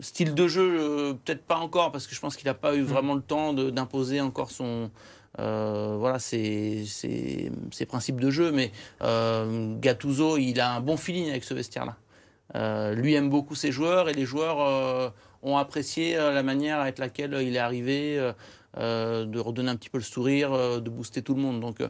style 0.00 0.34
de 0.34 0.48
jeu, 0.48 0.78
euh, 0.80 1.12
peut-être 1.12 1.44
pas 1.44 1.58
encore, 1.58 1.92
parce 1.92 2.06
que 2.06 2.14
je 2.14 2.20
pense 2.20 2.36
qu'il 2.36 2.46
n'a 2.46 2.54
pas 2.54 2.74
eu 2.74 2.80
mm. 2.80 2.86
vraiment 2.86 3.14
le 3.14 3.20
temps 3.20 3.52
d'imposer 3.52 4.20
encore 4.20 4.50
son, 4.50 4.90
euh, 5.38 5.96
voilà, 5.98 6.18
ses, 6.18 6.86
ses, 6.86 7.50
principes 7.86 8.20
de 8.20 8.30
jeu. 8.30 8.50
Mais 8.50 8.72
Gattuso, 9.00 10.38
il 10.38 10.58
a 10.60 10.74
un 10.74 10.80
bon 10.80 10.96
feeling 10.96 11.28
avec 11.28 11.44
ce 11.44 11.52
vestiaire-là. 11.52 12.94
lui 12.94 13.14
aime 13.14 13.28
beaucoup 13.28 13.54
ses 13.54 13.72
joueurs 13.72 14.08
et 14.08 14.14
les 14.14 14.24
joueurs 14.24 15.12
ont 15.42 15.58
apprécié 15.58 16.16
la 16.16 16.42
manière 16.42 16.80
avec 16.80 16.98
laquelle 16.98 17.36
il 17.42 17.56
est 17.56 17.60
arrivé, 17.60 18.16
de 18.76 19.38
redonner 19.38 19.70
un 19.70 19.76
petit 19.76 19.90
peu 19.90 19.98
le 19.98 20.04
sourire, 20.04 20.80
de 20.80 20.90
booster 20.90 21.20
tout 21.20 21.34
le 21.34 21.42
monde. 21.42 21.60
Donc, 21.60 21.82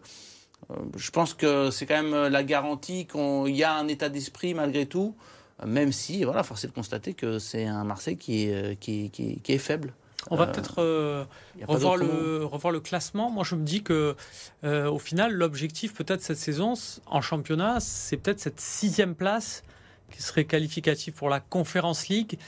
je 0.96 1.10
pense 1.12 1.32
que 1.32 1.70
c'est 1.70 1.86
quand 1.86 2.02
même 2.02 2.26
la 2.26 2.42
garantie 2.42 3.06
qu'il 3.06 3.54
y 3.54 3.62
a 3.62 3.72
un 3.72 3.86
état 3.86 4.08
d'esprit 4.08 4.52
malgré 4.52 4.86
tout 4.86 5.14
même 5.64 5.92
si, 5.92 6.24
voilà, 6.24 6.42
force 6.42 6.64
est 6.64 6.68
de 6.68 6.72
constater 6.72 7.14
que 7.14 7.38
c'est 7.38 7.64
un 7.64 7.84
Marseille 7.84 8.18
qui 8.18 8.44
est, 8.44 8.54
euh, 8.54 8.74
qui, 8.78 9.10
qui, 9.10 9.40
est 9.52 9.58
faible. 9.58 9.94
On 10.30 10.36
va 10.36 10.44
euh, 10.44 10.52
peut-être 10.52 10.82
euh, 10.82 11.24
revoir, 11.66 11.96
le, 11.96 12.44
revoir 12.44 12.72
le 12.72 12.80
classement. 12.80 13.30
Moi, 13.30 13.44
je 13.44 13.54
me 13.54 13.64
dis 13.64 13.82
que, 13.82 14.16
au 14.64 14.98
final, 14.98 15.32
l'objectif 15.32 15.94
peut-être 15.94 16.22
cette 16.22 16.38
saison 16.38 16.74
en 17.06 17.20
championnat, 17.20 17.80
c'est 17.80 18.16
peut-être 18.16 18.40
cette 18.40 18.60
sixième 18.60 19.14
place 19.14 19.62
qui 20.10 20.22
serait 20.22 20.44
qualificatif 20.44 21.14
pour 21.14 21.28
la 21.28 21.40
Conference 21.40 22.08
League. 22.08 22.38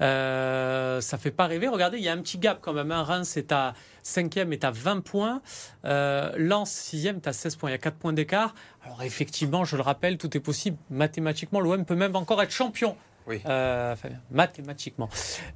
Euh, 0.00 1.00
ça 1.00 1.18
fait 1.18 1.30
pas 1.30 1.46
rêver. 1.46 1.68
Regardez, 1.68 1.98
il 1.98 2.04
y 2.04 2.08
a 2.08 2.12
un 2.12 2.20
petit 2.20 2.38
gap 2.38 2.58
quand 2.60 2.72
même. 2.72 2.90
Un 2.92 3.02
Reims 3.02 3.36
est 3.36 3.52
à 3.52 3.74
5e, 4.04 4.52
est 4.52 4.64
à 4.64 4.70
20 4.70 5.00
points. 5.00 5.42
Euh, 5.84 6.32
Lens, 6.36 6.70
6e, 6.92 7.16
est 7.16 7.26
à 7.26 7.32
16 7.32 7.56
points. 7.56 7.70
Il 7.70 7.72
y 7.72 7.76
a 7.76 7.78
4 7.78 7.96
points 7.96 8.12
d'écart. 8.12 8.54
Alors 8.84 9.02
effectivement, 9.02 9.64
je 9.64 9.76
le 9.76 9.82
rappelle, 9.82 10.18
tout 10.18 10.36
est 10.36 10.40
possible. 10.40 10.76
Mathématiquement, 10.90 11.60
l'OM 11.60 11.84
peut 11.84 11.94
même 11.94 12.16
encore 12.16 12.42
être 12.42 12.50
champion. 12.50 12.96
Oui. 13.26 13.40
Euh, 13.46 13.94
mathématiquement. 14.30 15.08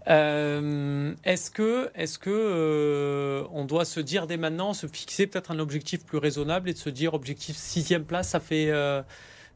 Euh, 0.08 1.14
est-ce 1.24 1.50
que, 1.50 1.90
est-ce 1.94 2.18
que 2.18 2.30
euh, 2.30 3.44
on 3.52 3.64
doit 3.64 3.84
se 3.84 4.00
dire 4.00 4.26
dès 4.26 4.38
maintenant, 4.38 4.72
se 4.72 4.86
fixer 4.86 5.26
peut-être 5.26 5.50
un 5.50 5.58
objectif 5.58 6.04
plus 6.04 6.18
raisonnable 6.18 6.70
et 6.70 6.72
de 6.72 6.78
se 6.78 6.88
dire 6.88 7.14
objectif 7.14 7.56
sixième 7.56 8.04
place, 8.04 8.30
ça 8.30 8.40
fait 8.40 8.72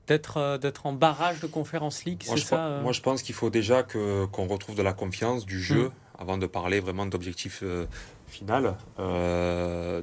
d'être 0.06 0.36
euh, 0.36 0.58
d'être 0.58 0.86
en 0.86 0.92
barrage 0.92 1.40
de 1.40 1.46
Conférence 1.46 2.04
League 2.04 2.24
Moi, 2.26 2.36
je, 2.36 2.42
ça, 2.42 2.66
euh 2.66 2.82
moi 2.82 2.92
je 2.92 3.00
pense 3.00 3.22
qu'il 3.22 3.34
faut 3.34 3.50
déjà 3.50 3.82
que 3.82 4.26
qu'on 4.26 4.46
retrouve 4.46 4.74
de 4.74 4.82
la 4.82 4.92
confiance 4.92 5.46
du 5.46 5.62
jeu 5.62 5.88
mm. 5.88 5.92
avant 6.18 6.38
de 6.38 6.46
parler 6.46 6.80
vraiment 6.80 7.06
d'objectif 7.06 7.60
euh, 7.62 7.86
final. 8.26 8.76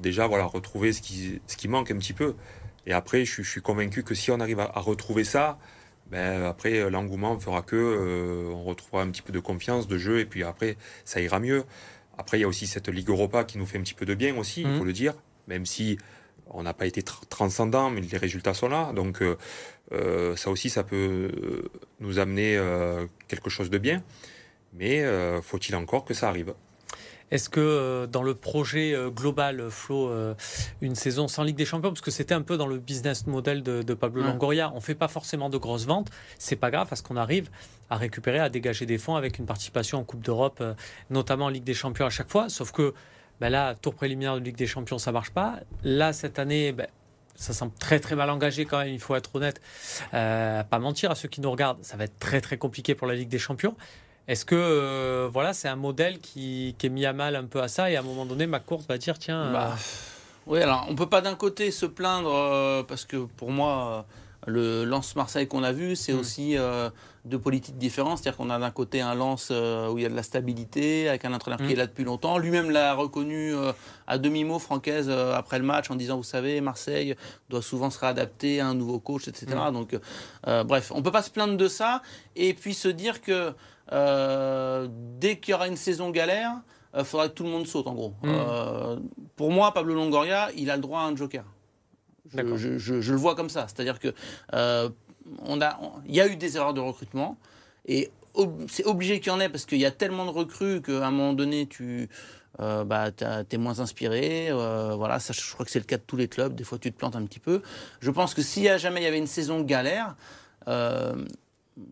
déjà, 0.02 0.28
voilà, 0.28 0.46
retrouver 0.46 0.94
ce 0.94 1.02
qui, 1.02 1.42
ce 1.48 1.58
qui 1.58 1.68
manque 1.68 1.90
un 1.90 1.98
petit 1.98 2.14
peu. 2.14 2.36
Et 2.86 2.94
après, 2.94 3.26
je, 3.26 3.42
suis 3.42 3.62
convaincu 3.62 4.04
que 4.04 4.14
si 4.14 4.30
on 4.30 4.40
arrive 4.40 4.60
à, 4.60 4.80
retrouver 4.80 5.24
ça, 5.24 5.58
ben, 6.12 6.44
après, 6.44 6.92
l'engouement 6.92 7.40
fera 7.40 7.64
que 7.64 8.52
on 8.54 8.64
retrouvera 8.64 9.02
un 9.02 9.10
petit 9.10 9.24
peu 9.24 9.34
de 9.34 9.40
confiance, 9.40 9.88
de 9.88 9.98
jeu, 9.98 10.20
et 10.20 10.26
puis 10.26 10.44
après, 10.44 10.78
ça 11.06 11.22
ira 11.22 11.40
mieux. 11.40 11.64
Après, 12.20 12.38
il 12.38 12.42
y 12.42 12.44
a 12.44 12.48
aussi 12.48 12.68
cette 12.68 12.88
Ligue 12.88 13.10
Europa 13.10 13.46
qui 13.46 13.58
nous 13.58 13.66
fait 13.66 13.80
un 13.80 13.82
petit 13.82 13.96
peu 13.96 14.06
de 14.06 14.14
bien 14.14 14.38
aussi, 14.38 14.62
il 14.62 14.68
mm. 14.68 14.78
faut 14.78 14.84
le 14.84 14.94
dire, 14.94 15.16
même 15.48 15.66
si 15.66 15.98
on 16.52 16.64
n'a 16.64 16.74
pas 16.74 16.86
été 16.86 17.04
transcendant, 17.04 17.90
mais 17.90 18.02
les 18.02 18.18
résultats 18.18 18.54
sont 18.54 18.70
là. 18.70 18.92
Donc 18.94 19.22
euh, 19.22 19.38
euh, 19.92 20.36
ça 20.36 20.50
aussi, 20.50 20.70
ça 20.70 20.84
peut 20.84 21.32
nous 22.00 22.20
amener 22.20 22.58
euh, 22.58 23.06
quelque 23.28 23.50
chose 23.50 23.70
de 23.70 23.78
bien. 23.78 24.04
Mais 24.74 25.04
faut-il 25.42 25.76
encore 25.76 26.06
que 26.06 26.14
ça 26.14 26.30
arrive? 26.30 26.54
Est-ce 27.32 27.50
que 27.50 28.06
dans 28.06 28.22
le 28.22 28.36
projet 28.36 28.96
global, 29.16 29.72
Flo, 29.72 30.12
une 30.82 30.94
saison 30.94 31.28
sans 31.28 31.42
Ligue 31.42 31.56
des 31.56 31.66
Champions, 31.66 31.90
parce 31.90 32.02
que 32.02 32.12
c'était 32.12 32.36
un 32.36 32.44
peu 32.44 32.56
dans 32.56 32.68
le 32.68 32.78
business 32.78 33.26
model 33.26 33.64
de, 33.64 33.94
Pablo 33.96 34.22
Longoria, 34.22 34.72
on 34.76 34.80
fait 34.80 34.94
pas 34.94 35.08
forcément 35.08 35.50
de 35.50 35.58
grosses 35.58 35.88
ventes, 35.88 36.12
c'est 36.38 36.56
pas 36.56 36.70
grave 36.70 36.88
parce 36.88 37.02
qu'on 37.02 37.18
arrive 37.18 37.50
à 37.90 37.98
récupérer, 37.98 38.38
à 38.38 38.50
dégager 38.50 38.86
des 38.86 39.00
fonds 39.00 39.16
avec 39.16 39.40
une 39.40 39.48
participation 39.48 39.98
en 39.98 40.04
Coupe 40.04 40.22
d'Europe, 40.22 40.64
notamment 41.10 41.46
en 41.46 41.50
Ligue 41.50 41.64
des 41.64 41.74
Champions 41.74 42.06
à 42.06 42.12
chaque 42.12 42.30
fois. 42.30 42.48
Sauf 42.48 42.72
que 42.72 42.94
ben 43.40 43.50
là, 43.50 43.76
tour 43.76 43.96
préliminaire 43.96 44.36
de 44.36 44.42
Ligue 44.42 44.58
des 44.58 44.68
Champions, 44.68 44.98
ça 44.98 45.12
marche 45.12 45.32
pas. 45.32 45.60
Là, 45.84 46.14
cette 46.14 46.40
année, 46.40 46.72
ben, 46.72 46.88
ça 47.40 47.54
semble 47.54 47.74
très 47.80 48.00
très 48.00 48.16
mal 48.16 48.30
engagé 48.30 48.66
quand 48.66 48.80
même, 48.80 48.90
il 48.90 49.00
faut 49.00 49.16
être 49.16 49.34
honnête. 49.36 49.62
Euh, 50.14 50.64
pas 50.64 50.80
mentir 50.80 51.10
à 51.10 51.16
ceux 51.16 51.30
qui 51.30 51.42
nous 51.42 51.50
regardent, 51.50 51.84
ça 51.84 51.96
va 51.96 52.04
être 52.04 52.20
très 52.20 52.42
très 52.42 52.58
compliqué 52.58 52.96
pour 52.96 53.08
la 53.08 53.16
Ligue 53.16 53.30
des 53.30 53.40
Champions. 53.40 53.76
Est-ce 54.28 54.46
que 54.46 54.56
euh, 54.56 55.30
voilà, 55.32 55.54
c'est 55.54 55.70
un 55.70 55.78
modèle 55.78 56.20
qui, 56.20 56.76
est 56.82 56.90
mis 56.90 57.06
à 57.06 57.14
mal 57.14 57.36
un 57.36 57.46
peu 57.46 57.62
à 57.62 57.68
ça 57.68 57.90
et 57.90 57.96
à 57.96 58.02
un 58.02 58.04
moment 58.04 58.26
donné, 58.26 58.46
McCourt 58.46 58.84
va 58.88 58.98
dire 58.98 59.18
tiens. 59.18 59.42
Euh, 59.44 59.54
bah, 59.54 59.76
oui, 60.46 60.62
alors 60.62 60.86
on 60.90 60.96
peut 60.96 61.10
pas 61.10 61.22
d'un 61.22 61.36
côté 61.36 61.72
se 61.72 61.86
plaindre 61.86 62.86
parce 62.88 63.06
que 63.06 63.18
pour 63.18 63.52
moi 63.52 64.06
le 64.48 64.86
lance 64.86 65.16
Marseille 65.16 65.48
qu'on 65.48 65.64
a 65.64 65.72
vu, 65.72 65.96
c'est 65.96 66.14
mm. 66.14 66.20
aussi 66.20 66.58
euh, 66.58 66.90
deux 67.26 67.40
politiques 67.40 67.78
différentes. 67.78 68.18
C'est-à-dire 68.18 68.38
qu'on 68.38 68.50
a 68.50 68.60
d'un 68.60 68.72
côté 68.72 69.02
un 69.02 69.14
lance 69.14 69.50
euh, 69.52 69.90
où 69.90 69.98
il 69.98 70.04
y 70.04 70.06
a 70.06 70.10
de 70.10 70.16
la 70.16 70.24
stabilité, 70.24 71.10
avec 71.10 71.26
un 71.26 71.34
entraîneur 71.34 71.60
qui 71.60 71.66
mm. 71.66 71.72
est 71.72 71.76
là 71.76 71.88
depuis 71.88 72.04
longtemps. 72.04 72.38
Lui-même 72.38 72.72
l'a 72.72 72.94
reconnu 72.94 73.54
euh, 73.54 73.74
à 74.08 74.18
demi-mot, 74.18 74.60
Francaise, 74.60 75.10
après 75.10 75.60
le 75.60 75.66
match, 75.66 75.92
en 75.92 75.96
disant, 75.96 76.18
vous 76.18 76.24
savez, 76.24 76.62
Marseille 76.62 77.16
doit 77.50 77.62
souvent 77.62 77.90
se 77.90 78.00
réadapter 78.00 78.62
à 78.62 78.68
un 78.68 78.74
nouveau 78.74 79.00
coach, 79.00 79.28
etc. 79.28 79.48
Mm. 79.70 79.74
Donc, 79.74 79.98
bref, 80.66 80.92
on 80.96 81.02
peut 81.02 81.12
pas 81.12 81.24
se 81.24 81.32
plaindre 81.32 81.58
de 81.58 81.68
ça. 81.68 82.02
Et 82.36 82.54
puis 82.54 82.74
se 82.74 82.88
dire 82.88 83.22
que 83.22 83.54
dès 85.20 85.38
qu'il 85.38 85.52
y 85.52 85.56
aura 85.56 85.68
une 85.68 85.78
saison 85.78 86.10
galère, 86.12 86.54
il 86.98 87.04
faudra 87.04 87.28
que 87.30 87.34
tout 87.34 87.44
le 87.44 87.50
monde 87.50 87.68
saute, 87.68 87.88
en 87.88 87.94
gros. 87.94 88.14
pour 89.36 89.52
moi, 89.52 89.74
Pablo 89.74 89.94
Longoria, 89.94 90.50
il 90.56 90.72
a 90.72 90.76
le 90.76 90.82
droit 90.82 91.02
à 91.02 91.04
un 91.04 91.16
joker. 91.16 91.44
Je, 92.36 93.12
le 93.12 93.18
vois 93.18 93.36
comme 93.36 93.50
ça. 93.50 93.68
C'est-à-dire 93.68 94.00
que 94.00 94.14
euh, 94.54 94.90
on 95.44 95.62
a, 95.62 95.80
il 96.08 96.16
y 96.16 96.22
a 96.22 96.28
eu 96.28 96.36
des 96.36 96.58
erreurs 96.58 96.74
de 96.74 96.82
recrutement 96.82 97.38
et 97.86 98.12
c'est 98.68 98.86
obligé 98.86 99.20
qu'il 99.20 99.32
y 99.32 99.36
en 99.36 99.40
ait 99.40 99.50
parce 99.50 99.66
qu'il 99.66 99.80
y 99.80 99.86
a 99.86 99.92
tellement 99.92 100.26
de 100.26 100.32
recrues 100.32 100.82
qu'à 100.82 101.08
un 101.08 101.12
moment 101.12 101.34
donné, 101.34 101.68
tu 101.68 102.10
euh, 102.60 102.84
bah, 102.84 103.10
es 103.52 103.58
moins 103.58 103.80
inspiré. 103.80 104.50
Euh, 104.50 104.96
voilà, 104.96 105.20
ça, 105.20 105.34
je 105.34 105.54
crois 105.54 105.66
que 105.66 105.72
c'est 105.72 105.80
le 105.80 105.86
cas 105.86 105.98
de 105.98 106.04
tous 106.06 106.16
les 106.16 106.28
clubs. 106.28 106.54
Des 106.56 106.64
fois, 106.64 106.78
tu 106.78 106.92
te 106.92 106.98
plantes 106.98 107.16
un 107.16 107.26
petit 107.26 107.40
peu. 107.40 107.62
Je 108.00 108.12
pense 108.12 108.34
que 108.34 108.42
s'il 108.42 108.64
y 108.64 108.70
a 108.70 108.78
jamais 108.78 109.02
il 109.02 109.04
y 109.04 109.08
avait 109.08 109.18
une 109.18 109.28
saison 109.28 109.62
galère, 109.62 110.16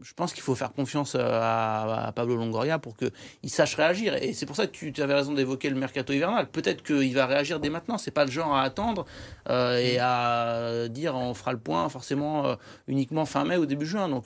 je 0.02 0.14
pense 0.14 0.34
qu'il 0.34 0.44
faut 0.44 0.56
faire 0.56 0.74
confiance 0.74 1.16
euh, 1.16 1.22
à, 1.22 2.12
Pablo 2.16 2.36
Longoria 2.36 2.80
pour 2.80 2.96
qu'il 2.96 3.50
sache 3.50 3.76
réagir. 3.76 4.16
Et 4.22 4.34
c'est 4.34 4.46
pour 4.46 4.56
ça 4.56 4.68
que 4.68 4.72
tu, 4.72 4.94
avais 5.02 5.14
raison 5.14 5.34
d'évoquer 5.34 5.70
le 5.70 5.76
mercato 5.76 6.14
hivernal. 6.14 6.48
Peut-être 6.50 6.84
qu'il 6.84 7.14
va 7.14 7.26
réagir 7.26 7.60
dès 7.60 7.70
maintenant. 7.70 7.98
C'est 7.98 8.12
pas 8.12 8.26
le 8.26 8.32
genre 8.32 8.56
à 8.56 8.64
attendre 8.64 9.06
euh, 9.50 9.78
et 9.78 9.98
à 10.00 10.88
dire 10.90 11.16
on 11.16 11.34
fera 11.34 11.52
le 11.52 11.60
point 11.60 11.88
forcément 11.90 12.46
euh, 12.46 12.56
uniquement 12.88 13.26
fin 13.26 13.44
mai 13.46 13.58
ou 13.58 13.66
début 13.66 13.86
juin. 13.86 14.10
Donc 14.10 14.26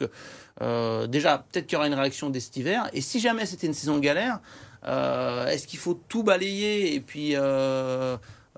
déjà, 1.09 1.45
peut-être 1.51 1.65
qu'il 1.65 1.75
y 1.75 1.77
aura 1.77 1.87
une 1.87 1.93
réaction 1.93 2.29
dès 2.29 2.39
cet 2.39 2.57
hiver. 2.57 2.89
Et 2.93 3.01
si 3.01 3.19
jamais 3.19 3.45
c'était 3.45 3.67
une 3.67 3.73
saison 3.73 3.97
galère, 3.97 4.39
est-ce 4.85 5.67
qu'il 5.67 5.79
faut 5.79 5.99
tout 6.07 6.23
balayer 6.23 6.93
et 6.95 6.99
puis 6.99 7.35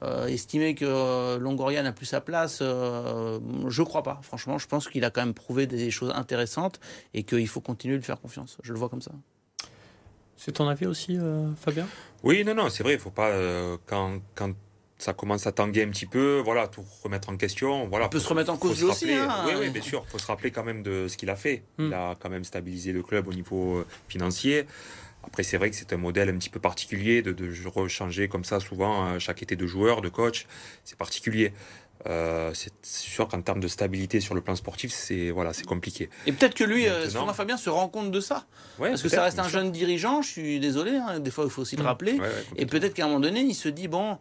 euh, 0.01 0.27
estimer 0.27 0.73
que 0.73 0.85
euh, 0.85 1.37
Longoria 1.37 1.83
n'a 1.83 1.91
plus 1.91 2.07
sa 2.07 2.19
place, 2.19 2.59
euh, 2.61 3.39
je 3.67 3.81
ne 3.81 3.85
crois 3.85 4.03
pas. 4.03 4.19
Franchement, 4.23 4.57
je 4.57 4.67
pense 4.67 4.89
qu'il 4.89 5.05
a 5.05 5.11
quand 5.11 5.21
même 5.21 5.35
prouvé 5.35 5.67
des 5.67 5.91
choses 5.91 6.11
intéressantes 6.15 6.79
et 7.13 7.23
qu'il 7.23 7.47
faut 7.47 7.61
continuer 7.61 7.95
de 7.95 7.99
lui 7.99 8.05
faire 8.05 8.19
confiance. 8.19 8.57
Je 8.63 8.73
le 8.73 8.79
vois 8.79 8.89
comme 8.89 9.01
ça. 9.01 9.11
C'est 10.35 10.53
ton 10.53 10.67
avis 10.67 10.87
aussi, 10.87 11.17
Fabien? 11.61 11.87
Oui, 12.23 12.43
non, 12.43 12.55
non, 12.55 12.69
c'est 12.69 12.83
vrai. 12.83 12.93
Il 12.93 12.97
ne 12.97 13.01
faut 13.01 13.11
pas 13.11 13.31
quand, 13.85 14.19
quand 14.35 14.53
ça 14.97 15.13
commence 15.13 15.47
à 15.47 15.51
tanguer 15.51 15.83
un 15.83 15.89
petit 15.89 16.05
peu, 16.05 16.41
voilà, 16.43 16.67
tout 16.67 16.83
remettre 17.03 17.29
en 17.29 17.37
question. 17.37 17.87
Voilà, 17.87 18.07
On 18.07 18.09
peut 18.09 18.19
se 18.19 18.27
remettre 18.27 18.51
en 18.51 18.57
cause 18.57 18.83
aussi. 18.83 19.13
Hein. 19.13 19.45
oui, 19.45 19.53
oui, 19.59 19.69
bien 19.69 19.81
sûr. 19.81 20.03
Il 20.07 20.11
faut 20.11 20.17
se 20.17 20.27
rappeler 20.27 20.51
quand 20.51 20.63
même 20.63 20.81
de 20.83 21.07
ce 21.07 21.17
qu'il 21.17 21.29
a 21.29 21.35
fait. 21.35 21.63
Il 21.77 21.85
hmm. 21.85 21.93
a 21.93 22.15
quand 22.19 22.29
même 22.29 22.43
stabilisé 22.43 22.91
le 22.91 23.03
club 23.03 23.27
au 23.27 23.33
niveau 23.33 23.85
financier. 24.07 24.65
Après, 25.25 25.43
c'est 25.43 25.57
vrai 25.57 25.69
que 25.69 25.75
c'est 25.75 25.93
un 25.93 25.97
modèle 25.97 26.29
un 26.29 26.37
petit 26.37 26.49
peu 26.49 26.59
particulier 26.59 27.21
de, 27.21 27.31
de 27.31 27.53
rechanger 27.67 28.27
comme 28.27 28.43
ça 28.43 28.59
souvent 28.59 29.17
chaque 29.19 29.41
été 29.41 29.55
de 29.55 29.65
joueur, 29.65 30.01
de 30.01 30.09
coach. 30.09 30.45
C'est 30.83 30.97
particulier. 30.97 31.53
Euh, 32.05 32.51
c'est 32.53 32.73
sûr 32.83 33.27
qu'en 33.29 33.41
termes 33.41 33.61
de 33.61 33.67
stabilité 33.67 34.19
sur 34.19 34.35
le 34.35 34.41
plan 34.41 34.55
sportif, 34.55 34.91
c'est 34.91 35.31
voilà, 35.31 35.53
c'est 35.53 35.65
compliqué. 35.65 36.09
Et 36.25 36.33
peut-être 36.33 36.53
que 36.53 36.63
lui, 36.63 36.87
euh, 36.87 37.09
Fabien, 37.33 37.55
se 37.55 37.69
rend 37.69 37.87
compte 37.87 38.11
de 38.11 38.19
ça. 38.19 38.45
parce 38.77 39.01
que 39.01 39.09
ça 39.09 39.23
reste 39.23 39.39
un 39.39 39.47
jeune 39.47 39.71
dirigeant, 39.71 40.21
je 40.21 40.29
suis 40.29 40.59
désolé, 40.59 40.97
hein, 40.97 41.19
des 41.19 41.31
fois 41.31 41.45
il 41.45 41.49
faut 41.49 41.61
aussi 41.61 41.77
le 41.77 41.83
mmh. 41.83 41.87
rappeler. 41.87 42.19
et 42.57 42.65
peut-être 42.65 42.93
qu'à 42.93 43.05
un 43.05 43.07
moment 43.07 43.21
donné, 43.21 43.41
il 43.41 43.55
se 43.55 43.69
dit, 43.69 43.87
bon, 43.87 44.17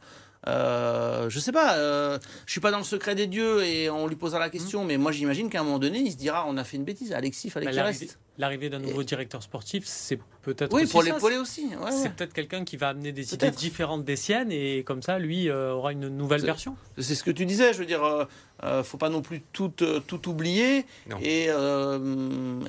euh, 0.48 1.30
je 1.30 1.38
sais 1.38 1.52
pas, 1.52 1.76
euh, 1.76 2.18
je 2.46 2.52
suis 2.52 2.60
pas 2.60 2.72
dans 2.72 2.78
le 2.78 2.84
secret 2.84 3.14
des 3.14 3.28
dieux 3.28 3.62
et 3.62 3.88
on 3.90 4.08
lui 4.08 4.16
posera 4.16 4.40
la 4.40 4.50
question, 4.50 4.82
mmh. 4.82 4.86
mais 4.88 4.96
moi 4.96 5.12
j'imagine 5.12 5.48
qu'à 5.48 5.60
un 5.60 5.62
moment 5.62 5.78
donné, 5.78 6.00
il 6.00 6.10
se 6.10 6.16
dira 6.16 6.46
on 6.48 6.56
a 6.56 6.64
fait 6.64 6.76
une 6.76 6.84
bêtise, 6.84 7.12
Alexis, 7.12 7.50
fallait 7.50 7.66
bah, 7.66 7.72
qu'il 7.72 7.80
reste. 7.80 8.18
L'arrivée 8.38 8.70
d'un 8.70 8.78
nouveau 8.78 9.02
directeur 9.04 9.42
sportif, 9.42 9.84
c'est 9.86 10.18
peut-être. 10.40 10.72
Oui, 10.74 10.86
pour 10.86 11.02
l'épauler 11.02 11.36
aussi. 11.36 11.68
c'est 11.90 12.12
peut-être 12.12 12.32
quelqu'un 12.32 12.64
qui 12.64 12.76
va 12.76 12.88
amener 12.88 13.12
des 13.12 13.34
idées 13.34 13.50
différentes 13.50 14.04
des 14.04 14.16
siennes 14.16 14.50
et 14.50 14.82
comme 14.84 15.02
ça, 15.02 15.18
lui 15.18 15.48
euh, 15.48 15.74
aura 15.74 15.92
une 15.92 16.08
nouvelle 16.08 16.42
version. 16.42 16.74
C'est 16.98 17.14
ce 17.14 17.22
que 17.22 17.30
tu 17.30 17.46
disais, 17.46 17.72
je 17.72 17.78
veux 17.78 17.86
dire, 17.86 18.02
euh, 18.02 18.24
euh 18.64 18.82
faut 18.82 18.98
pas 18.98 19.10
non 19.10 19.22
plus 19.22 19.42
tout, 19.52 19.68
tout 19.68 20.28
oublier 20.28 20.86
et, 21.22 21.48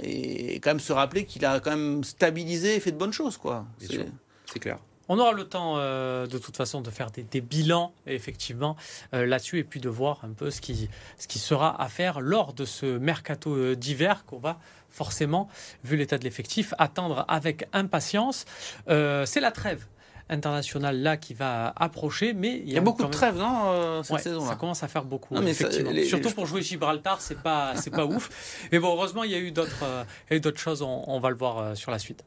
et, 0.03 0.59
quand 0.59 0.69
même 0.69 0.79
se 0.79 0.93
rappeler 0.93 1.25
qu'il 1.25 1.43
a 1.45 1.59
quand 1.59 1.71
même 1.71 2.03
stabilisé 2.03 2.75
et 2.75 2.79
fait 2.79 2.91
de 2.91 2.97
bonnes 2.97 3.13
choses, 3.13 3.37
quoi. 3.37 3.65
C'est 3.79 4.59
clair. 4.59 4.77
On 5.09 5.19
aura 5.19 5.33
le 5.33 5.43
temps 5.43 5.75
euh, 5.77 6.27
de 6.27 6.37
toute 6.37 6.55
façon 6.55 6.81
de 6.81 6.89
faire 6.89 7.11
des, 7.11 7.41
bilans 7.41 7.93
effectivement 8.07 8.75
euh, 9.13 9.25
là-dessus 9.25 9.59
et 9.59 9.63
puis 9.63 9.79
de 9.79 9.89
voir 9.89 10.21
un 10.23 10.31
peu 10.31 10.49
ce 10.49 10.61
qui, 10.61 10.89
ce 11.17 11.27
qui 11.27 11.39
sera 11.39 11.81
à 11.81 11.89
faire 11.89 12.21
lors 12.21 12.53
de 12.53 12.65
ce 12.65 12.97
mercato 12.97 13.53
euh, 13.53 13.75
d'hiver 13.75 14.25
qu'on 14.25 14.39
va 14.39 14.59
forcément, 14.89 15.49
vu 15.83 15.97
l'état 15.97 16.19
de 16.19 16.23
l'effectif, 16.23 16.75
attendre 16.77 17.25
avec 17.27 17.67
impatience. 17.73 18.45
C'est 18.85 19.39
la 19.39 19.51
trêve 19.51 19.87
internationale 20.29 21.01
là 21.01 21.17
qui 21.17 21.33
va 21.33 21.73
approcher, 21.75 22.33
mais 22.33 22.61
il 22.63 22.71
y 22.71 22.77
a, 22.77 22.81
beaucoup 22.81 23.03
de 23.03 23.09
trêves, 23.09 23.35
non, 23.35 24.03
cette 24.03 24.19
saison 24.19 24.45
Ça 24.45 24.55
commence 24.55 24.83
à 24.83 24.87
faire 24.87 25.03
beaucoup, 25.03 25.35
effectivement. 25.41 25.91
Surtout 26.05 26.29
pour 26.29 26.45
jouer 26.45 26.61
Gibraltar, 26.61 27.21
c'est 27.21 27.41
pas, 27.41 27.75
c'est 27.75 27.89
pas 27.89 28.05
ouf. 28.05 28.67
Mais 28.71 28.77
bon, 28.77 28.93
heureusement, 28.95 29.23
il 29.23 29.31
y 29.31 29.35
a 29.35 29.39
eu 29.39 29.51
d'autres, 29.51 29.83
d'autres 30.29 30.59
choses. 30.59 30.83
on, 30.83 31.19
va 31.19 31.31
le 31.31 31.37
voir 31.37 31.75
sur 31.75 31.89
la 31.89 31.97
suite. 31.97 32.23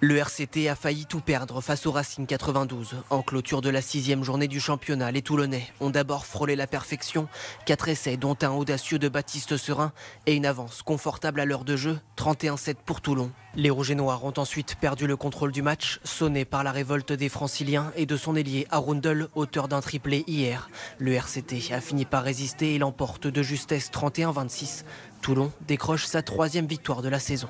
Le 0.00 0.16
RCT 0.16 0.68
a 0.68 0.76
failli 0.76 1.06
tout 1.06 1.18
perdre 1.18 1.60
face 1.60 1.84
au 1.84 1.90
Racing 1.90 2.24
92. 2.24 2.94
En 3.10 3.22
clôture 3.22 3.60
de 3.60 3.68
la 3.68 3.82
sixième 3.82 4.22
journée 4.22 4.46
du 4.46 4.60
championnat, 4.60 5.10
les 5.10 5.22
Toulonnais 5.22 5.66
ont 5.80 5.90
d'abord 5.90 6.24
frôlé 6.24 6.54
la 6.54 6.68
perfection. 6.68 7.26
Quatre 7.66 7.88
essais, 7.88 8.16
dont 8.16 8.36
un 8.42 8.50
audacieux 8.50 9.00
de 9.00 9.08
Baptiste 9.08 9.56
Serin 9.56 9.92
et 10.26 10.36
une 10.36 10.46
avance 10.46 10.82
confortable 10.82 11.40
à 11.40 11.44
l'heure 11.44 11.64
de 11.64 11.74
jeu, 11.74 11.98
31-7 12.16 12.76
pour 12.86 13.00
Toulon. 13.00 13.32
Les 13.56 13.70
Rouges 13.70 13.90
et 13.90 13.96
Noirs 13.96 14.24
ont 14.24 14.34
ensuite 14.36 14.76
perdu 14.76 15.08
le 15.08 15.16
contrôle 15.16 15.50
du 15.50 15.62
match, 15.62 15.98
sonné 16.04 16.44
par 16.44 16.62
la 16.62 16.70
révolte 16.70 17.12
des 17.12 17.28
Franciliens 17.28 17.90
et 17.96 18.06
de 18.06 18.16
son 18.16 18.36
ailier 18.36 18.68
Arundel, 18.70 19.26
auteur 19.34 19.66
d'un 19.66 19.80
triplé 19.80 20.22
hier. 20.28 20.70
Le 20.98 21.14
RCT 21.14 21.72
a 21.72 21.80
fini 21.80 22.04
par 22.04 22.22
résister 22.22 22.76
et 22.76 22.78
l'emporte 22.78 23.26
de 23.26 23.42
justesse 23.42 23.90
31-26. 23.90 24.84
Toulon 25.22 25.50
décroche 25.66 26.06
sa 26.06 26.22
troisième 26.22 26.66
victoire 26.66 27.02
de 27.02 27.08
la 27.08 27.18
saison. 27.18 27.48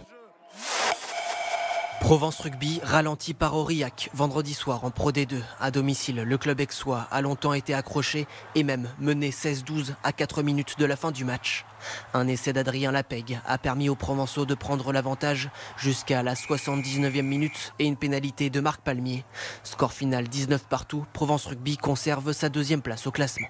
Provence 2.00 2.40
Rugby 2.40 2.80
ralenti 2.82 3.34
par 3.34 3.54
Aurillac 3.54 4.08
vendredi 4.14 4.54
soir 4.54 4.84
en 4.84 4.90
Pro 4.90 5.12
D2. 5.12 5.42
À 5.60 5.70
domicile, 5.70 6.22
le 6.22 6.38
club 6.38 6.60
aixois 6.60 7.06
a 7.10 7.20
longtemps 7.20 7.52
été 7.52 7.74
accroché 7.74 8.26
et 8.54 8.62
même 8.62 8.88
mené 8.98 9.30
16-12 9.30 9.94
à 10.02 10.12
4 10.12 10.42
minutes 10.42 10.78
de 10.78 10.86
la 10.86 10.96
fin 10.96 11.10
du 11.10 11.24
match. 11.24 11.66
Un 12.14 12.26
essai 12.28 12.52
d'Adrien 12.52 12.92
Lapègue 12.92 13.40
a 13.46 13.58
permis 13.58 13.88
aux 13.88 13.94
Provençaux 13.94 14.46
de 14.46 14.54
prendre 14.54 14.92
l'avantage 14.92 15.50
jusqu'à 15.76 16.22
la 16.22 16.34
79e 16.34 17.22
minute 17.22 17.74
et 17.78 17.84
une 17.84 17.96
pénalité 17.96 18.48
de 18.48 18.60
Marc 18.60 18.80
Palmier. 18.80 19.24
Score 19.62 19.92
final 19.92 20.28
19 20.28 20.64
partout, 20.64 21.04
Provence 21.12 21.46
Rugby 21.46 21.76
conserve 21.76 22.32
sa 22.32 22.48
deuxième 22.48 22.82
place 22.82 23.06
au 23.06 23.10
classement. 23.10 23.48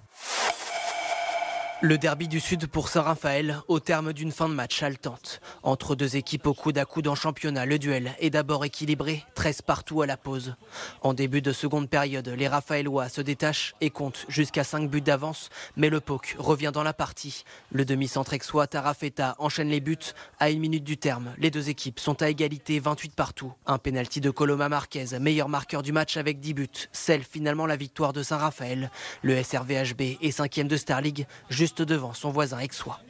Le 1.81 1.97
derby 1.97 2.27
du 2.27 2.41
Sud 2.41 2.67
pour 2.67 2.89
Saint-Raphaël 2.89 3.61
au 3.69 3.79
terme 3.79 4.13
d'une 4.13 4.33
fin 4.33 4.49
de 4.49 4.55
match 4.55 4.83
haletante. 4.83 5.41
Entre 5.63 5.95
deux 5.95 6.17
équipes 6.17 6.49
au 6.49 6.53
coude 6.53 6.77
à 6.77 6.85
coude 6.85 7.07
en 7.07 7.15
championnat, 7.15 7.67
le 7.67 7.79
duel 7.79 8.17
est 8.19 8.31
d'abord 8.31 8.65
équilibré, 8.65 9.25
13 9.37 9.63
partout 9.63 10.03
à 10.03 10.07
la 10.07 10.17
pause. 10.17 10.57
En 11.03 11.15
début 11.15 11.41
de 11.41 11.53
seconde 11.53 11.89
période, 11.89 12.27
les 12.37 12.49
Raphaélois 12.49 13.09
se 13.09 13.21
détachent 13.21 13.77
et 13.81 13.91
comptent 13.91 14.27
jusqu'à 14.29 14.65
5 14.65 14.91
buts 14.91 15.03
d'avance, 15.03 15.51
mais 15.77 15.89
le 15.89 16.01
POC 16.01 16.35
revient 16.41 16.73
dans 16.75 16.83
la 16.83 16.93
partie. 16.93 17.45
Le 17.71 17.85
demi-centre 17.85 18.33
exois 18.33 18.67
Tarafeta 18.67 19.37
enchaîne 19.39 19.69
les 19.69 19.81
buts. 19.81 19.97
À 20.41 20.51
une 20.51 20.59
minute 20.59 20.83
du 20.83 20.97
terme, 20.97 21.33
les 21.39 21.53
deux 21.53 21.69
équipes 21.69 22.01
sont 22.01 22.21
à 22.23 22.29
égalité 22.29 22.81
28 22.81 23.15
partout. 23.15 23.53
Un 23.67 23.79
pénalty 23.79 24.21
de 24.21 24.31
Coloma 24.31 24.69
Marquez, 24.69 25.17
meilleur 25.21 25.49
marqueur 25.49 25.85
du 25.85 25.93
match 25.93 26.17
avec 26.17 26.41
10 26.41 26.55
buts, 26.55 26.89
scelle 26.91 27.23
finalement 27.23 27.67
la 27.67 27.77
victoire 27.77 28.13
de 28.13 28.25
Saint-Raphaël. 28.25 28.91
Le 29.23 29.41
SRVHB 29.41 30.19
est 30.21 30.33
cinquième 30.33 30.67
de 30.67 30.77
Star 30.77 31.03
League, 31.03 31.29
devant 31.75 32.15
son 32.15 32.31
voisin 32.31 32.59
aixois. 32.59 33.01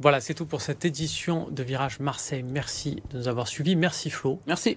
Voilà, 0.00 0.20
c'est 0.20 0.34
tout 0.34 0.46
pour 0.46 0.60
cette 0.60 0.84
édition 0.84 1.48
de 1.50 1.62
Virage 1.62 2.00
Marseille. 2.00 2.42
Merci 2.42 3.02
de 3.10 3.18
nous 3.18 3.28
avoir 3.28 3.46
suivis. 3.46 3.76
Merci 3.76 4.10
Flo. 4.10 4.40
Merci. 4.46 4.76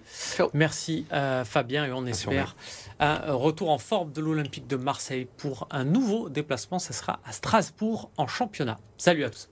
Merci 0.53 1.07
euh, 1.11 1.43
Fabien 1.43 1.85
et 1.85 1.91
on 1.91 2.05
espère 2.05 2.55
un 2.99 3.33
retour 3.33 3.71
en 3.71 3.79
forme 3.79 4.11
de 4.11 4.21
l'Olympique 4.21 4.67
de 4.67 4.75
Marseille 4.75 5.27
pour 5.37 5.67
un 5.71 5.85
nouveau 5.85 6.29
déplacement. 6.29 6.77
Ce 6.77 6.93
sera 6.93 7.19
à 7.25 7.31
Strasbourg 7.31 8.11
en 8.17 8.27
championnat. 8.27 8.77
Salut 8.97 9.23
à 9.23 9.31
tous. 9.31 9.49